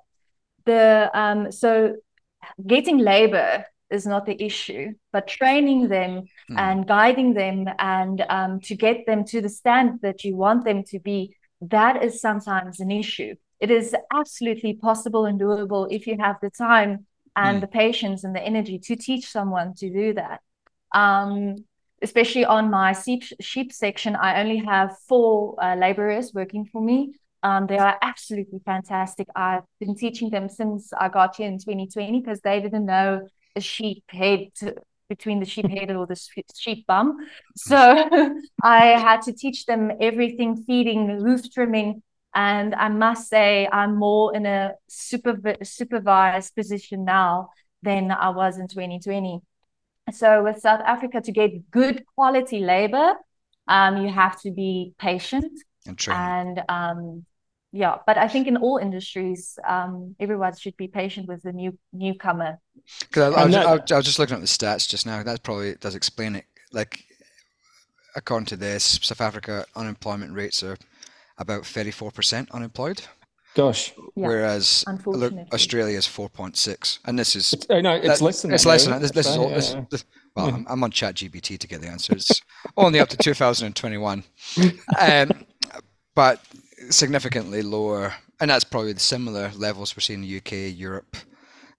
[0.65, 1.97] The um, so
[2.67, 6.59] getting labor is not the issue, but training them mm.
[6.59, 10.83] and guiding them and um, to get them to the stand that you want them
[10.85, 13.35] to be, that is sometimes an issue.
[13.61, 17.61] It is absolutely possible and doable if you have the time and mm.
[17.61, 20.41] the patience and the energy to teach someone to do that.
[20.93, 21.57] Um,
[22.03, 27.15] especially on my sheep, sheep section, I only have four uh, laborers working for me.
[27.45, 29.29] Um, they are absolutely fantastic.
[29.35, 33.61] I've been teaching them since I got here in 2020 because they didn't know a
[33.61, 34.49] sheep head
[35.09, 36.19] between the sheep head or the
[36.55, 37.17] sheep bum.
[37.57, 37.77] So
[38.63, 42.03] I had to teach them everything feeding, hoof trimming.
[42.35, 47.51] And I must say, I'm more in a super, supervised position now
[47.83, 49.41] than I was in 2020.
[50.13, 53.15] So with South Africa, to get good quality labor,
[53.69, 55.53] um, you have to be patient
[55.87, 57.27] and, and um,
[57.73, 61.77] yeah but i think in all industries um, everyone should be patient with the new
[61.93, 62.59] newcomer.
[63.01, 65.23] Because I, I, I, I, was just looking at the stats just now.
[65.23, 66.45] That probably does explain it.
[66.73, 67.05] Like
[68.17, 70.77] according to this south africa unemployment rates are
[71.39, 73.03] about 34% unemployed.
[73.55, 73.93] Gosh.
[74.17, 74.85] Yeah, whereas
[75.53, 78.69] australia is 4.6 and this is it's, oh, no it's that, less than it's that,
[78.69, 79.01] less than that.
[79.03, 80.05] This, this is all this, this,
[80.35, 80.47] well.
[80.47, 82.41] I'm, I'm, on ChatGPT to get the answers.
[82.79, 84.25] Only up to 2021
[84.99, 85.31] um,
[86.15, 86.41] but
[86.91, 91.17] significantly lower, and that's probably the similar levels we're seeing in the UK, Europe,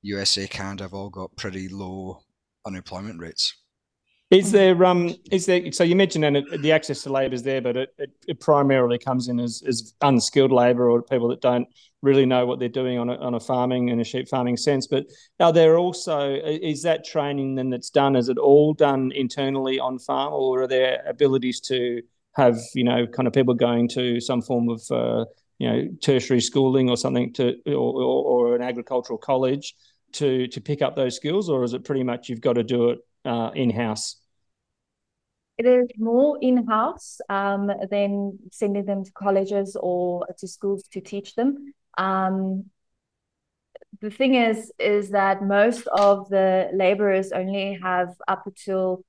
[0.01, 2.21] USA, Canada have all got pretty low
[2.65, 3.55] unemployment rates.
[4.33, 7.61] Is there um is there so you mentioned and the access to labour is there,
[7.61, 11.67] but it, it, it, primarily comes in as, as unskilled labour or people that don't
[12.01, 14.87] really know what they're doing on a, on a farming and a sheep farming sense.
[14.87, 15.05] But
[15.39, 18.15] are there also is that training then that's done?
[18.15, 22.01] Is it all done internally on farm, or are there abilities to
[22.35, 25.25] have you know kind of people going to some form of uh,
[25.59, 29.75] you know tertiary schooling or something to or, or, or, an agricultural college
[30.13, 32.89] to to pick up those skills, or is it pretty much you've got to do
[32.89, 34.17] it uh, in house?
[35.57, 41.01] It is more in house um, than sending them to colleges or to schools to
[41.01, 41.73] teach them.
[41.97, 42.65] Um,
[44.01, 49.05] the thing is, is that most of the laborers only have up until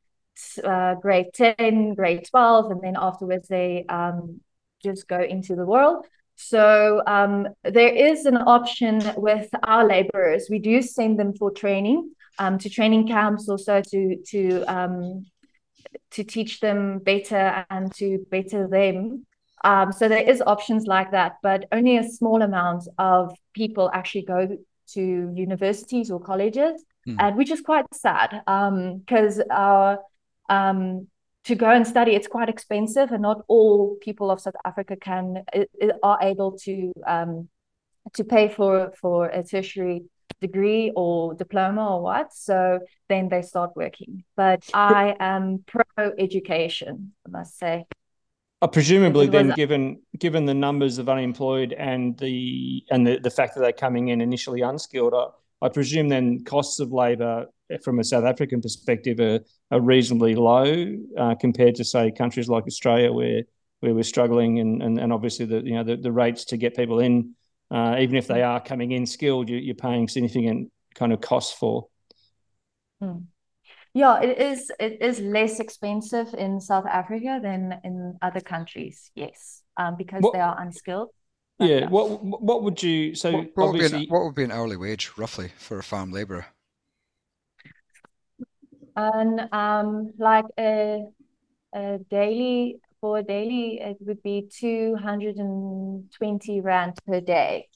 [0.63, 4.41] uh, grade 10, grade 12, and then afterwards they um,
[4.83, 6.07] just go into the world.
[6.37, 10.49] So um, there is an option with our laborers.
[10.51, 15.27] We do send them for training, um, to training camps also to to um,
[16.11, 19.27] to teach them better and to better them.
[19.63, 24.25] Um, so there is options like that, but only a small amount of people actually
[24.25, 27.17] go to universities or colleges, mm.
[27.19, 28.43] and which is quite sad
[29.07, 30.01] because um, our
[30.49, 31.07] um,
[31.45, 35.45] to go and study it's quite expensive and not all people of south africa can
[36.03, 37.49] are able to um,
[38.13, 40.05] to pay for for a tertiary
[40.41, 42.33] degree or diploma or what.
[42.33, 44.25] So then they start working.
[44.37, 45.85] But i am pro
[46.19, 47.85] education i must say.
[48.63, 53.55] Uh, presumably then given given the numbers of unemployed and the and the, the fact
[53.55, 55.27] that they're coming in initially unskilled I,
[55.65, 57.47] I presume then costs of labor
[57.83, 62.65] from a South African perspective are, are reasonably low uh, compared to say countries like
[62.67, 63.43] Australia where
[63.81, 66.77] where we're struggling and, and, and obviously the you know the, the rates to get
[66.77, 67.35] people in
[67.71, 71.53] uh, even if they are coming in skilled you, are paying significant kind of costs
[71.53, 71.89] for?
[73.01, 73.21] Hmm.
[73.95, 74.71] Yeah, it is.
[74.81, 79.11] It is less expensive in South Africa than in other countries.
[79.15, 81.11] Yes, um, because what, they are unskilled.
[81.59, 81.89] Yeah.
[81.89, 83.15] What What would you?
[83.15, 86.11] So what, what, would an, what would be an hourly wage roughly for a farm
[86.13, 86.47] labourer?
[88.97, 91.05] And um, like a,
[91.75, 97.69] a daily for a daily, it would be two hundred and twenty rand per day,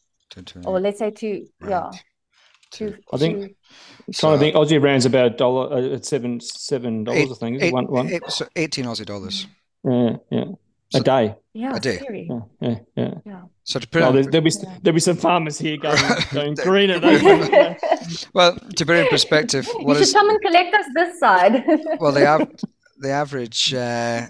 [0.64, 1.46] or let's say two.
[1.60, 1.94] Rand.
[1.94, 2.00] Yeah.
[2.70, 3.56] Two, I think
[4.04, 7.32] two, trying to think Aussie rand's about a dollar uh, at seven seven dollars.
[7.32, 8.10] I think eight, one one.
[8.10, 9.46] Eight, so eighteen Aussie dollars.
[9.84, 10.44] Yeah, yeah.
[10.90, 11.36] So, a day.
[11.52, 12.00] Yeah, a day.
[12.08, 13.14] Yeah, yeah, yeah.
[13.26, 13.42] yeah.
[13.64, 14.78] So to put oh, there'll be yeah.
[14.82, 16.00] there'll be some farmers here going
[16.32, 18.26] going green at those.
[18.32, 21.20] well, to put it in perspective, what you should is, come and collect us this
[21.20, 21.64] side.
[22.00, 22.50] well, the av-
[22.98, 24.26] the average uh,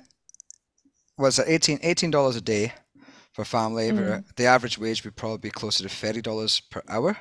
[1.16, 2.72] was it 18 dollars a day
[3.32, 4.18] for farm labor.
[4.18, 4.24] Mm.
[4.34, 7.16] The average wage would probably be closer to thirty dollars per hour.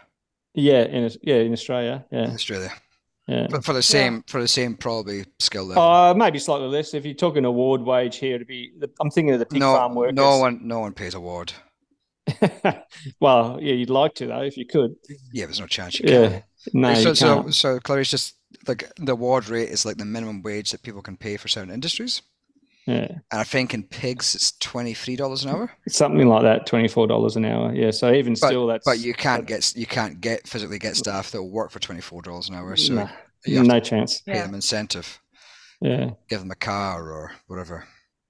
[0.56, 2.06] Yeah, in yeah in Australia.
[2.12, 2.72] Yeah, in Australia.
[3.28, 3.48] Yeah.
[3.50, 4.22] But for the same yeah.
[4.28, 5.84] for the same probably skill level.
[5.84, 6.94] Uh maybe slightly less.
[6.94, 9.96] If you're talking award wage here to be I'm thinking of the pig no, farm
[9.96, 10.16] workers.
[10.16, 11.54] No one no one pays award.
[13.20, 14.96] well, yeah, you'd like to though if you could.
[15.34, 16.30] Yeah, there's no chance you yeah.
[16.30, 16.44] can.
[16.74, 18.36] No, so, so so Clarice just
[18.68, 21.74] like the award rate is like the minimum wage that people can pay for certain
[21.74, 22.22] industries.
[22.88, 23.08] Yeah.
[23.10, 25.72] And I think in pigs it's twenty three dollars an hour.
[25.90, 27.74] Something like that, twenty four dollars an hour.
[27.76, 27.92] Yeah.
[27.92, 31.32] So even but, still, that's but you can't get you can't get physically get staff
[31.32, 32.78] that will work for twenty four dollars an hour.
[32.78, 33.10] So nah,
[33.46, 34.22] no chance.
[34.22, 34.46] Pay yeah.
[34.46, 35.20] them incentive.
[35.82, 36.12] Yeah.
[36.30, 37.86] Give them a car or whatever.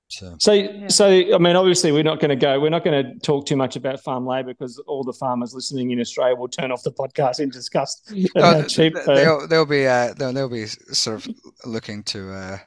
[0.09, 0.87] So, so, yeah.
[0.87, 2.59] so I mean, obviously, we're not going to go.
[2.59, 5.91] We're not going to talk too much about farm labour because all the farmers listening
[5.91, 8.13] in Australia will turn off the podcast in disgust.
[8.37, 12.57] Oh, cheap, they'll, they'll be uh, they'll, they'll be sort of looking to uh,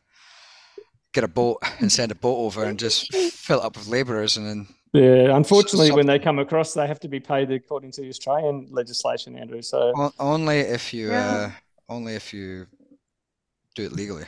[1.13, 4.37] get a boat and send a boat over and just fill it up with labourers
[4.37, 4.69] and then.
[4.93, 8.67] Yeah, unfortunately, when they come across, they have to be paid according to the Australian
[8.71, 9.63] legislation, Andrew.
[9.63, 11.31] So only if you yeah.
[11.31, 11.51] uh,
[11.89, 12.67] only if you
[13.77, 14.25] do it legally.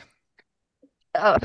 [1.14, 1.36] Oh.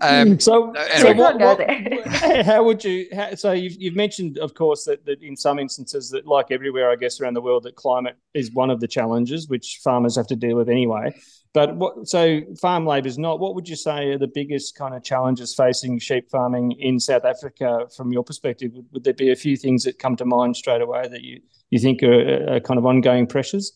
[0.00, 0.98] um, so, anyway.
[0.98, 2.06] so what, what,
[2.46, 3.08] how would you?
[3.12, 6.90] How, so you've, you've mentioned, of course, that, that in some instances, that like everywhere,
[6.90, 10.28] I guess, around the world, that climate is one of the challenges which farmers have
[10.28, 11.12] to deal with anyway.
[11.52, 13.40] But what so farm labour is not.
[13.40, 17.24] What would you say are the biggest kind of challenges facing sheep farming in South
[17.24, 18.72] Africa from your perspective?
[18.74, 21.40] Would, would there be a few things that come to mind straight away that you
[21.70, 23.72] you think are, are kind of ongoing pressures?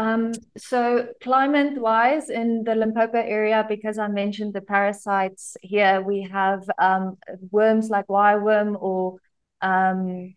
[0.00, 6.22] Um, so climate wise in the Limpopo area, because I mentioned the parasites here, we
[6.22, 7.18] have um,
[7.50, 9.16] worms like wireworm or
[9.60, 10.34] um,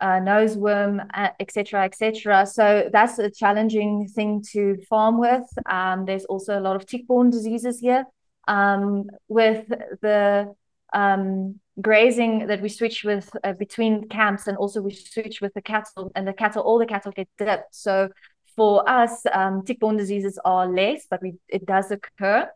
[0.00, 1.00] uh, nose worm,
[1.38, 2.46] etc., etc.
[2.46, 5.46] So that's a challenging thing to farm with.
[5.66, 8.06] Um, there's also a lot of tick-borne diseases here.
[8.48, 9.68] Um, with
[10.02, 10.52] the
[10.92, 15.62] um, grazing that we switch with uh, between camps, and also we switch with the
[15.62, 17.72] cattle, and the cattle, all the cattle get dipped.
[17.72, 18.08] So
[18.56, 22.48] for us, um, tick-borne diseases are less, but we, it does occur.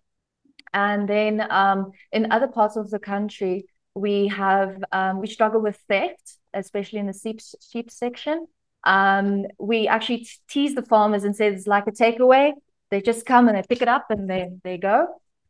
[0.73, 5.77] And then um, in other parts of the country, we have um, we struggle with
[5.89, 8.47] theft especially in the sheep, sheep section.
[8.85, 12.53] Um, we actually tease the farmers and say it's like a takeaway.
[12.91, 15.07] They just come and they pick it up and they they go.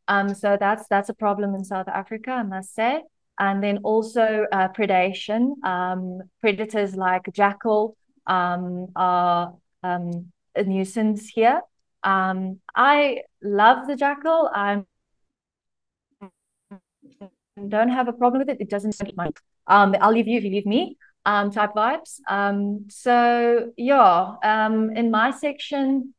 [0.09, 3.03] Um, so that's that's a problem in South Africa, I must say.
[3.39, 5.53] And then also uh, predation.
[5.65, 11.61] Um, predators like jackal are um, a nuisance here.
[12.03, 14.51] Um, I love the jackal.
[14.55, 14.83] I
[17.69, 18.61] don't have a problem with it.
[18.61, 19.39] It doesn't mind
[19.71, 22.21] um, I'll leave you if you leave me um, type vibes.
[22.29, 26.15] Um, so yeah, um, in my section,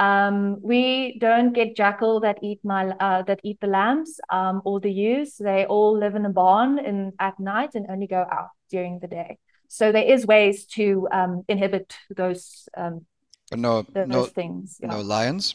[0.00, 4.80] um, we don't get jackal that eat my uh, that eat the lambs um, or
[4.80, 5.36] the ewes.
[5.36, 9.06] They all live in a barn in at night and only go out during the
[9.06, 9.38] day.
[9.68, 12.68] So there is ways to um, inhibit those.
[12.76, 13.06] Um,
[13.50, 14.78] but no, those no things.
[14.82, 15.54] No lions.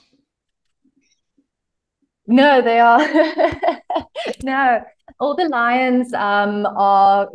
[2.27, 2.99] No, they are
[4.43, 4.83] no.
[5.19, 7.27] All the lions um, are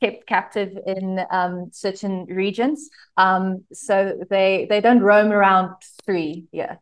[0.00, 5.70] kept captive in um, certain regions, um, so they they don't roam around
[6.04, 6.46] free.
[6.52, 6.76] Yeah.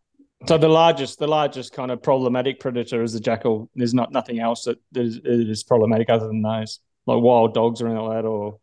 [0.47, 3.71] So the largest, the largest kind of problematic predator is the jackal.
[3.75, 7.87] There's not nothing else that is, is problematic other than those, like wild dogs or
[7.87, 8.59] anything like that, or.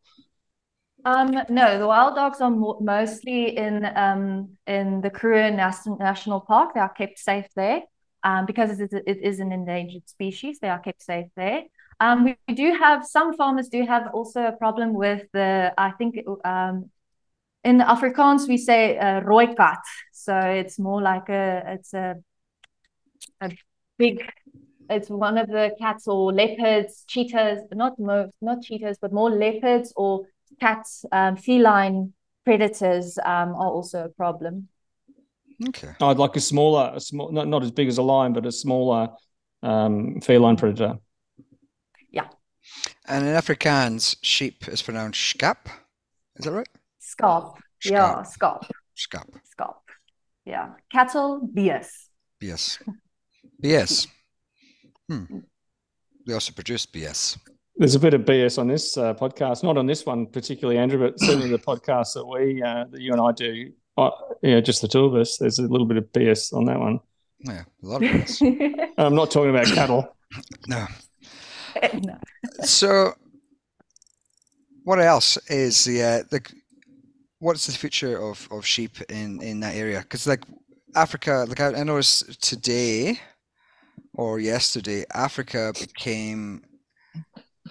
[1.08, 6.74] Um, no, the wild dogs are mostly in um, in the Karoo National Park.
[6.74, 7.84] They are kept safe there
[8.24, 10.60] um, because it is, it is an endangered species.
[10.60, 11.62] They are kept safe there.
[12.02, 15.74] Um, we, we, do have some farmers do have also a problem with the.
[15.78, 16.90] I think um,
[17.64, 19.22] in Afrikaans we say uh,
[20.12, 22.16] so it's more like a it's a
[23.40, 23.52] a
[23.98, 24.30] big.
[24.90, 29.94] It's one of the cats or leopards, cheetahs, not most, not cheetahs, but more leopards
[29.96, 30.26] or
[30.60, 32.14] cats, um, feline
[32.46, 34.70] predators um, are also a problem.
[35.70, 35.90] Okay.
[36.02, 38.52] I'd like a smaller, a small, not, not as big as a lion, but a
[38.52, 39.10] smaller
[39.64, 41.00] um, feline predator.
[42.12, 42.28] Yeah.
[43.08, 45.68] And in Afrikaans, sheep is pronounced skap.
[46.36, 46.70] Is that right?
[47.02, 47.58] Skaap.
[47.84, 48.70] Yeah, skaap.
[48.96, 49.28] Skap.
[49.58, 49.76] Skaap.
[50.46, 50.70] Yeah.
[50.92, 52.10] Cattle, bees.
[52.42, 52.82] BS.
[53.64, 54.08] BS.
[55.10, 55.40] Hmm.
[56.26, 57.38] They also produce BS.
[57.78, 61.00] There's a bit of BS on this uh, podcast, not on this one particularly, Andrew,
[61.00, 64.12] but certainly the podcast that we, uh, that you and I do, uh,
[64.44, 65.38] yeah, just the two of us.
[65.38, 67.00] There's a little bit of BS on that one.
[67.40, 68.90] Yeah, a lot of BS.
[68.98, 70.16] I'm not talking about cattle.
[70.68, 70.86] no.
[71.94, 72.18] no.
[72.62, 73.14] So,
[74.84, 76.42] what else is the uh, the
[77.40, 80.00] what's the future of, of sheep in, in that area?
[80.02, 80.44] Because like
[80.96, 83.20] Africa, like I, I noticed today
[84.14, 86.64] or yesterday, Africa became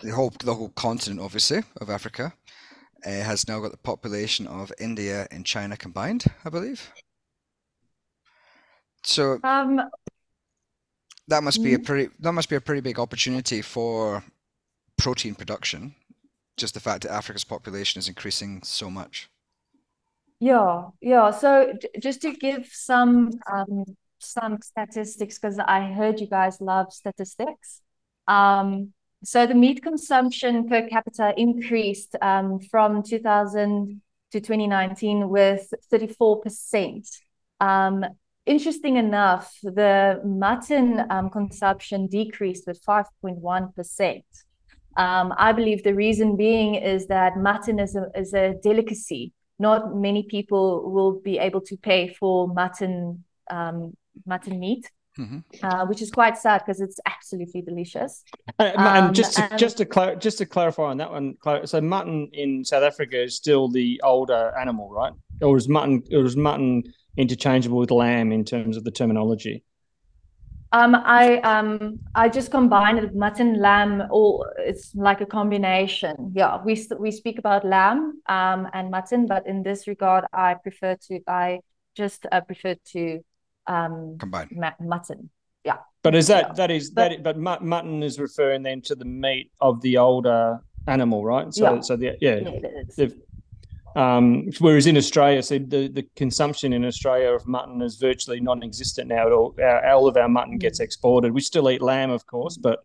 [0.03, 2.35] the whole the whole continent, obviously, of Africa,
[3.07, 6.93] uh, has now got the population of India and China combined, I believe.
[9.03, 9.91] So Um,
[11.29, 11.85] that must be a Mm.
[11.85, 14.25] pretty that must be a pretty big opportunity for
[14.99, 15.95] protein production.
[16.57, 19.29] Just the fact that Africa's population is increasing so much.
[20.41, 21.31] Yeah, yeah.
[21.31, 23.85] So just to give some um
[24.19, 27.81] some statistics, because I heard you guys love statistics.
[28.29, 28.93] Um,
[29.25, 34.01] so the meat consumption per capita increased um from 2000
[34.33, 37.09] to 2019 with 34%.
[37.61, 38.05] Um,
[38.45, 44.23] interesting enough, the mutton um, consumption decreased with 5.1%.
[44.97, 49.95] Um, I believe the reason being is that mutton is a is a delicacy not
[49.97, 53.97] many people will be able to pay for mutton um,
[54.27, 58.23] mutton meat, hmm uh, which is quite sad because it's absolutely delicious.
[58.59, 61.81] Uh, and Um, just to, and- just to just to clarify on that one, so
[61.81, 65.13] mutton in South Africa is still the older animal, right?
[65.43, 66.83] Or is mutton or is mutton
[67.17, 69.65] interchangeable with lamb in terms of the terminology?
[70.73, 76.33] Um, I um I just combined it mutton, lamb, or it's like a combination.
[76.35, 80.97] Yeah, we we speak about lamb um and mutton, but in this regard, I prefer
[81.09, 81.61] to I
[81.95, 83.21] just uh, prefer to
[83.69, 84.51] um Combined.
[84.53, 85.31] ma- mutton.
[85.65, 85.79] Yeah.
[86.03, 86.53] But is that Yeah.
[86.55, 87.23] that is But- that?
[87.23, 91.53] But mutton is referring then to the meat of the older animal, right?
[91.53, 91.81] So Yeah.
[91.81, 92.37] so the yeah.
[92.37, 93.15] Yeah, it is.
[93.97, 99.09] Um, whereas in Australia, so the, the consumption in Australia of mutton is virtually non-existent
[99.09, 99.55] now at all.
[99.59, 101.33] Our, all of our mutton gets exported.
[101.33, 102.81] We still eat lamb, of course, but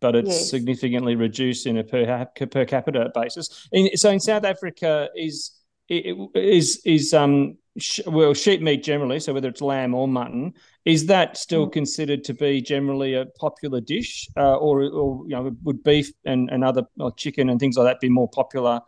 [0.00, 0.50] but it's Yes.
[0.50, 3.68] significantly reduced in a per ha- per capita basis.
[3.72, 5.50] In, so in South Africa, is
[5.88, 10.54] is is um sh- well sheep meat generally, so whether it's lamb or mutton,
[10.84, 11.72] is that still Mm.
[11.72, 16.50] considered to be generally a popular dish, uh, or or you know would beef and,
[16.50, 18.80] and other or chicken and things like that be more popular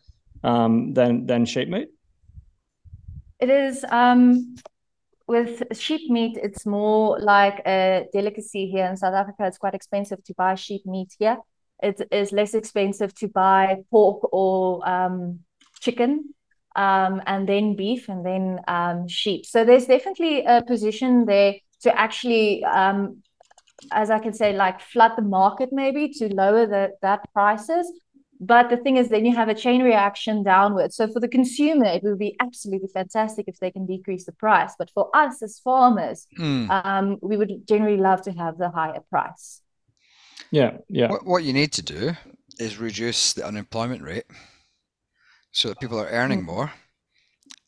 [0.44, 1.88] um, than than sheep meat?
[3.40, 4.56] It is um
[5.28, 9.44] with sheep meat, it's more like a delicacy here in South Africa.
[9.46, 11.38] It's quite expensive to buy sheep meat here.
[11.82, 15.40] It is less expensive to buy pork or um
[15.80, 16.32] chicken,
[16.76, 19.46] um, and then beef and then um sheep.
[19.46, 23.22] So there's definitely a position there to actually um
[23.92, 27.90] as I can say, like flood the market maybe to lower the that prices.
[28.38, 30.96] But the thing is, then you have a chain reaction downwards.
[30.96, 34.74] So for the consumer, it would be absolutely fantastic if they can decrease the price.
[34.78, 36.26] But for us as farmers,
[36.70, 39.62] um, we would generally love to have the higher price.
[40.50, 41.08] Yeah, yeah.
[41.08, 42.12] What, what you need to do
[42.58, 44.26] is reduce the unemployment rate
[45.56, 46.52] so that people are earning Mm.
[46.52, 46.72] more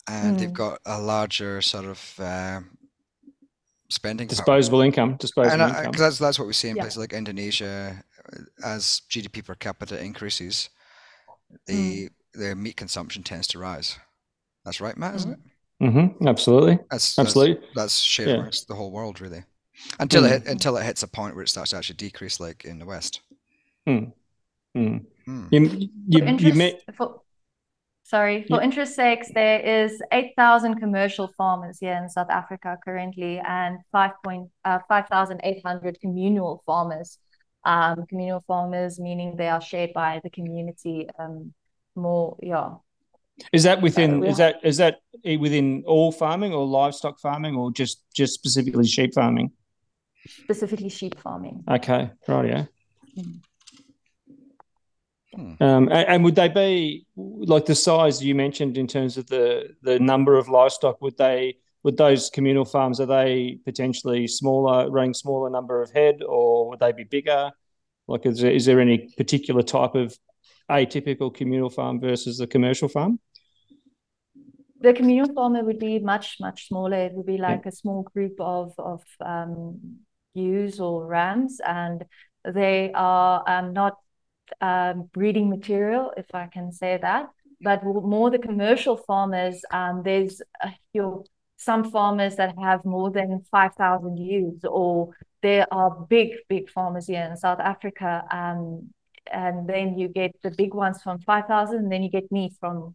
[0.07, 0.65] and they've Mm.
[0.65, 2.61] got a larger sort of uh,
[3.89, 4.37] spending power.
[4.37, 5.93] Disposable income, disposable And income.
[5.93, 6.83] because that's that's what we see in Yeah.
[6.83, 10.69] places like Indonesia, uh, as GDP per capita increases,
[11.51, 11.65] Mm.
[11.67, 13.97] the the meat consumption tends to rise.
[14.65, 15.41] That's right, Matt, isn't it?
[15.81, 17.67] hmm Absolutely, That's that's, absolutely.
[17.75, 18.51] that's shared Yeah.
[18.69, 19.45] the whole world, really,
[19.99, 20.33] until Mm.
[20.33, 22.85] it until it hits a point where it starts to actually decrease, like in the
[22.87, 23.23] West.
[23.89, 24.13] Mm.
[24.77, 25.07] Mm.
[25.25, 25.47] Hmm.
[25.51, 27.23] You, you, you interest, met, for,
[28.09, 28.65] sorry, for Yeah.
[28.67, 34.45] interest sakes, there is 8,000 commercial farmers here in South Africa currently and 5 point,
[34.65, 37.19] uh, 5,800 communal farmers.
[37.65, 41.53] Um, communal farmers meaning they are shared by the community um,
[41.95, 42.69] more, yeah.
[43.53, 44.21] is that within?
[44.21, 44.95] we Is that is that
[45.25, 49.51] within all farming or livestock farming or just just specifically sheep farming?
[50.45, 51.65] specifically sheep farming.
[51.69, 52.65] Okay, right, yeah.
[53.19, 53.41] Mm.
[55.39, 55.63] Hmm.
[55.63, 59.77] Um, and, and would they be like the size you mentioned in terms of the
[59.83, 61.01] the number of livestock?
[61.01, 66.23] Would they would those communal farms are they potentially smaller, running smaller number of head,
[66.27, 67.53] or would they be bigger?
[68.09, 70.19] Like, is there, is there any particular type of
[70.69, 73.21] atypical communal farm versus the commercial farm?
[74.81, 76.97] the communal farmer would be much much smaller.
[76.97, 77.71] It would be like yeah.
[77.71, 79.99] a small group of of um,
[80.35, 82.05] ewes or rams, and
[82.45, 83.97] they are um, not
[84.61, 87.29] um, breeding material, if I can say that.
[87.61, 90.71] But more the commercial farmers, um, there's a,
[91.57, 95.11] some farmers that have more than 5,000 ewes, or
[95.43, 98.25] there are big, big farmers here in South Africa.
[98.31, 98.91] Um,
[99.31, 102.95] and then you get the big ones from 5,000, and then you get me from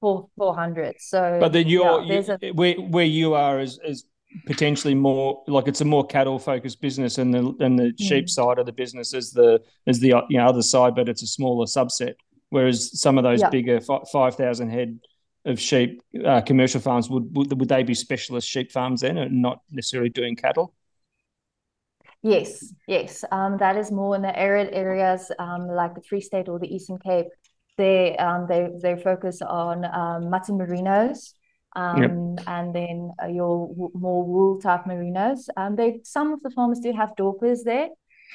[0.00, 0.96] four, 400.
[1.00, 4.04] So, but then you're, yeah, you, a, where, where you are is, is
[4.46, 8.30] potentially more like it's a more cattle focused business and the and the sheep mm.
[8.30, 11.26] side of the business is the is the you know other side but it's a
[11.26, 12.14] smaller subset.
[12.50, 13.50] Whereas some of those yeah.
[13.50, 14.98] bigger 5000 head
[15.44, 19.42] of sheep uh, commercial farms would, would would they be specialist sheep farms then and
[19.42, 20.74] not necessarily doing cattle?
[22.22, 23.24] Yes yes.
[23.32, 26.74] Um, that is more in the arid areas um, like the free state or the
[26.74, 27.28] eastern cape.
[27.78, 31.32] They um, they they focus on um, mutton merinos
[31.76, 32.02] um,
[32.36, 32.46] yep.
[32.46, 35.48] and then uh, your w- more wool type merinos.
[35.56, 37.88] Um, they some of the farmers do have Dorpers there,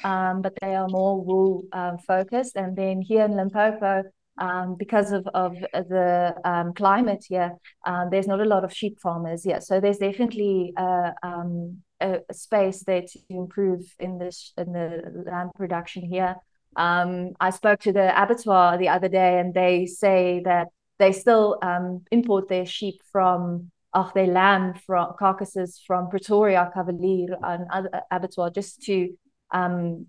[0.03, 2.55] um, but they are more wool um, focused.
[2.55, 4.03] And then here in Limpopo,
[4.37, 7.55] um, because of of the um, climate here,
[7.85, 9.63] um, there's not a lot of sheep farmers yet.
[9.63, 15.23] So there's definitely uh, um, a, a space there to improve in this in the
[15.25, 16.35] lamb production here.
[16.75, 20.67] Um, I spoke to the abattoir the other day, and they say that
[21.03, 27.37] they still um, import their sheep from of their lamb from carcasses from Pretoria, Cavalier,
[27.43, 28.95] and other abattoir just to
[29.51, 30.07] um,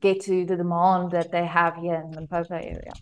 [0.00, 2.92] get to the demand that they have here in the Limpopo area.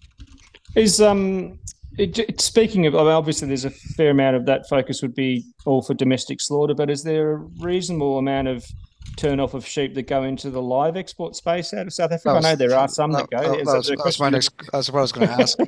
[0.74, 1.58] Is um
[1.96, 5.94] it, speaking of obviously there's a fair amount of that focus would be all for
[5.94, 7.36] domestic slaughter, but is there a
[7.70, 8.64] reasonable amount of
[9.16, 12.34] turn off of sheep that go into the live export space out of South Africa?
[12.34, 13.56] Was, I know there are some that, that go.
[13.56, 14.52] That, that, was, that was my next.
[14.72, 15.58] That's what I was going to ask.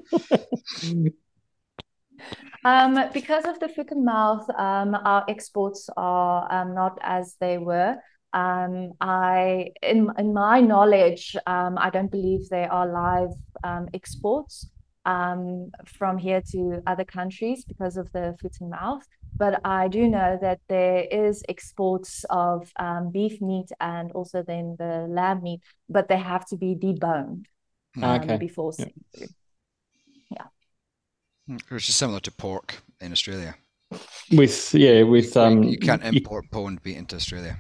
[2.65, 7.59] um, because of the foot and mouth, um, our exports are um, not as they
[7.59, 7.97] were.
[8.33, 13.31] Um, I, in in my knowledge, um, I don't believe they are live
[13.65, 14.69] um, exports
[15.05, 19.07] um, from here to other countries because of the foot and mouth.
[19.37, 24.77] But I do know that there is exports of um, beef meat and also then
[24.79, 27.47] the lamb meat, but they have to be deboned
[28.03, 28.37] um, okay.
[28.37, 29.27] before yeah.
[30.31, 30.45] Yeah.
[31.47, 33.55] Hmm, which is similar to pork in Australia.
[34.31, 37.59] With yeah, with um, you can't import you, boned meat into Australia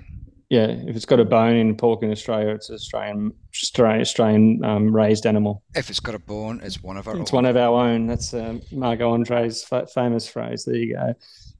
[0.50, 5.24] yeah, if it's got a bone in pork in Australia, it's Australian Australian, um, raised
[5.24, 5.62] animal.
[5.76, 7.16] If it's got a bone, it's one of our.
[7.20, 7.36] It's own.
[7.36, 8.08] one of our own.
[8.08, 10.64] That's um, Margot Andre's famous phrase.
[10.64, 11.14] There you go.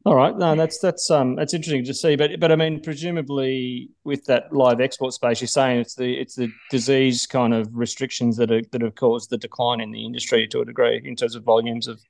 [0.07, 2.17] All right, no, that's that's um that's interesting to see.
[2.17, 6.35] But but I mean, presumably with that live export space, you're saying it's the it's
[6.35, 10.49] the disease kind of restrictions that are that have caused the decline in the industry
[10.49, 12.01] to a degree in terms of volumes of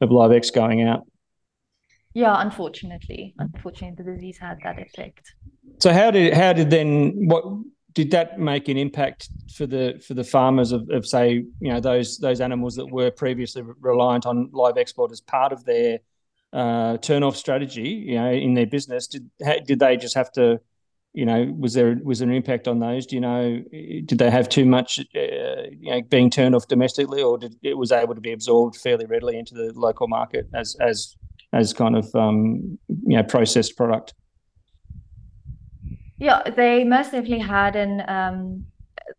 [0.00, 1.06] of live X going out.
[2.14, 5.32] Yeah, unfortunately, unfortunately, the disease had that effect.
[5.78, 7.44] So how did how did then what
[7.92, 11.80] did that make an impact for the for the farmers of, of say you know
[11.80, 16.00] those those animals that were previously reliant on live export as part of their
[16.52, 19.06] uh, turn off strategy you know in their business?
[19.06, 19.30] Did
[19.64, 20.60] did they just have to
[21.12, 23.06] you know was there was there an impact on those?
[23.06, 23.62] Do you know
[24.04, 27.78] did they have too much uh, you know being turned off domestically or did it
[27.78, 31.16] was able to be absorbed fairly readily into the local market as as
[31.52, 34.14] as kind of um, you know processed product
[36.20, 38.66] yeah, they most definitely had, and um,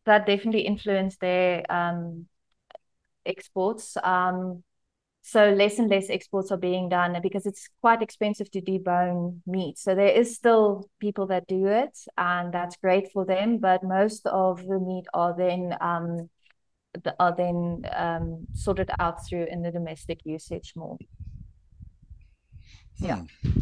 [0.05, 2.27] that definitely influenced their um,
[3.25, 3.97] exports.
[4.03, 4.63] Um,
[5.23, 9.79] so less and less exports are being done because it's quite expensive to debone meat.
[9.79, 13.57] So there is still people that do it, and that's great for them.
[13.57, 16.29] But most of the meat are then um,
[17.19, 20.99] are then um, sorted out through in the domestic usage more.
[23.01, 23.21] Yeah.
[23.43, 23.59] Hmm.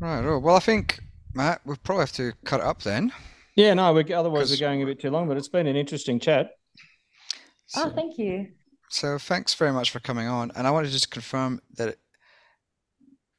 [0.00, 0.24] Right.
[0.24, 1.00] Oh, well, I think
[1.34, 3.12] Matt, we'll probably have to cut it up then.
[3.56, 6.18] Yeah, no, we otherwise we're going a bit too long, but it's been an interesting
[6.18, 6.50] chat.
[7.66, 8.48] So, oh, thank you.
[8.90, 10.52] So thanks very much for coming on.
[10.54, 11.96] And I want to just confirm that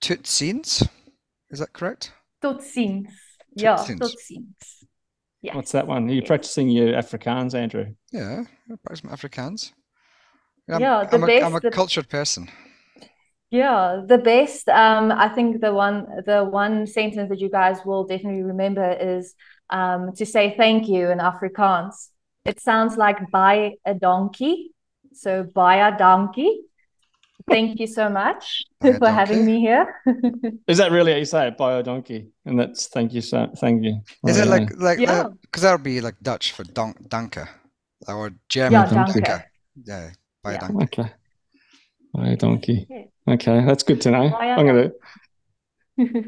[0.01, 0.83] Tot siens,
[1.51, 2.11] is that correct?
[2.41, 3.09] Tot siens.
[3.55, 4.85] Yeah, Tot siens.
[5.41, 5.55] Yeah.
[5.55, 6.07] What's that one?
[6.07, 6.27] Are you yes.
[6.27, 7.93] practicing your Afrikaans, Andrew?
[8.11, 9.73] Yeah, I practice my Afrikaans.
[10.69, 11.71] I'm, yeah, the I'm, best, a, I'm a the...
[11.71, 12.49] cultured person.
[13.53, 14.67] Yeah, the best.
[14.67, 19.35] Um, I think the one the one sentence that you guys will definitely remember is
[19.69, 22.09] um, to say thank you in Afrikaans.
[22.45, 24.71] It sounds like buy a donkey.
[25.13, 26.61] So buy a donkey.
[27.47, 30.01] Thank you so much for having me here.
[30.67, 31.55] is that really how you say it?
[31.55, 34.01] Buy a donkey, and that's thank you so thank you.
[34.25, 35.61] Is oh, it like like because yeah.
[35.61, 37.47] that would be like Dutch for donk danke
[38.07, 39.43] or German yeah, danke.
[39.85, 40.09] Yeah,
[40.41, 40.57] buy yeah.
[40.57, 41.01] a donkey.
[41.01, 41.11] Okay.
[42.13, 42.87] Buy a donkey.
[43.27, 44.35] Okay, that's good to know.
[44.35, 44.91] I'm gonna.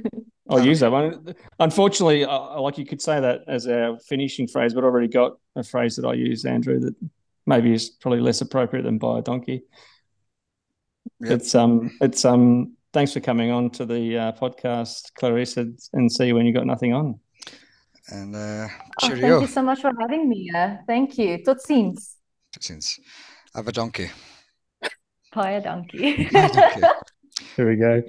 [0.50, 1.36] I'll use that one.
[1.60, 5.38] Unfortunately, uh, like you could say that as our finishing phrase, but I already got
[5.56, 6.96] a phrase that I use, Andrew, that
[7.46, 9.64] maybe is probably less appropriate than buy a donkey.
[11.22, 11.32] Yep.
[11.32, 12.76] It's um, it's um.
[12.94, 16.66] Thanks for coming on to the uh, podcast, Clarissa, and see you when you got
[16.66, 17.20] nothing on.
[18.08, 18.70] And uh,
[19.02, 19.28] cheerio.
[19.28, 20.50] Oh, thank you so much for having me.
[20.56, 21.44] Uh, thank you.
[21.44, 22.16] Tot siens.
[22.54, 22.98] Tot siens.
[23.54, 24.10] Have a donkey.
[25.36, 26.14] Buy a donkey.
[27.58, 28.02] Here we go.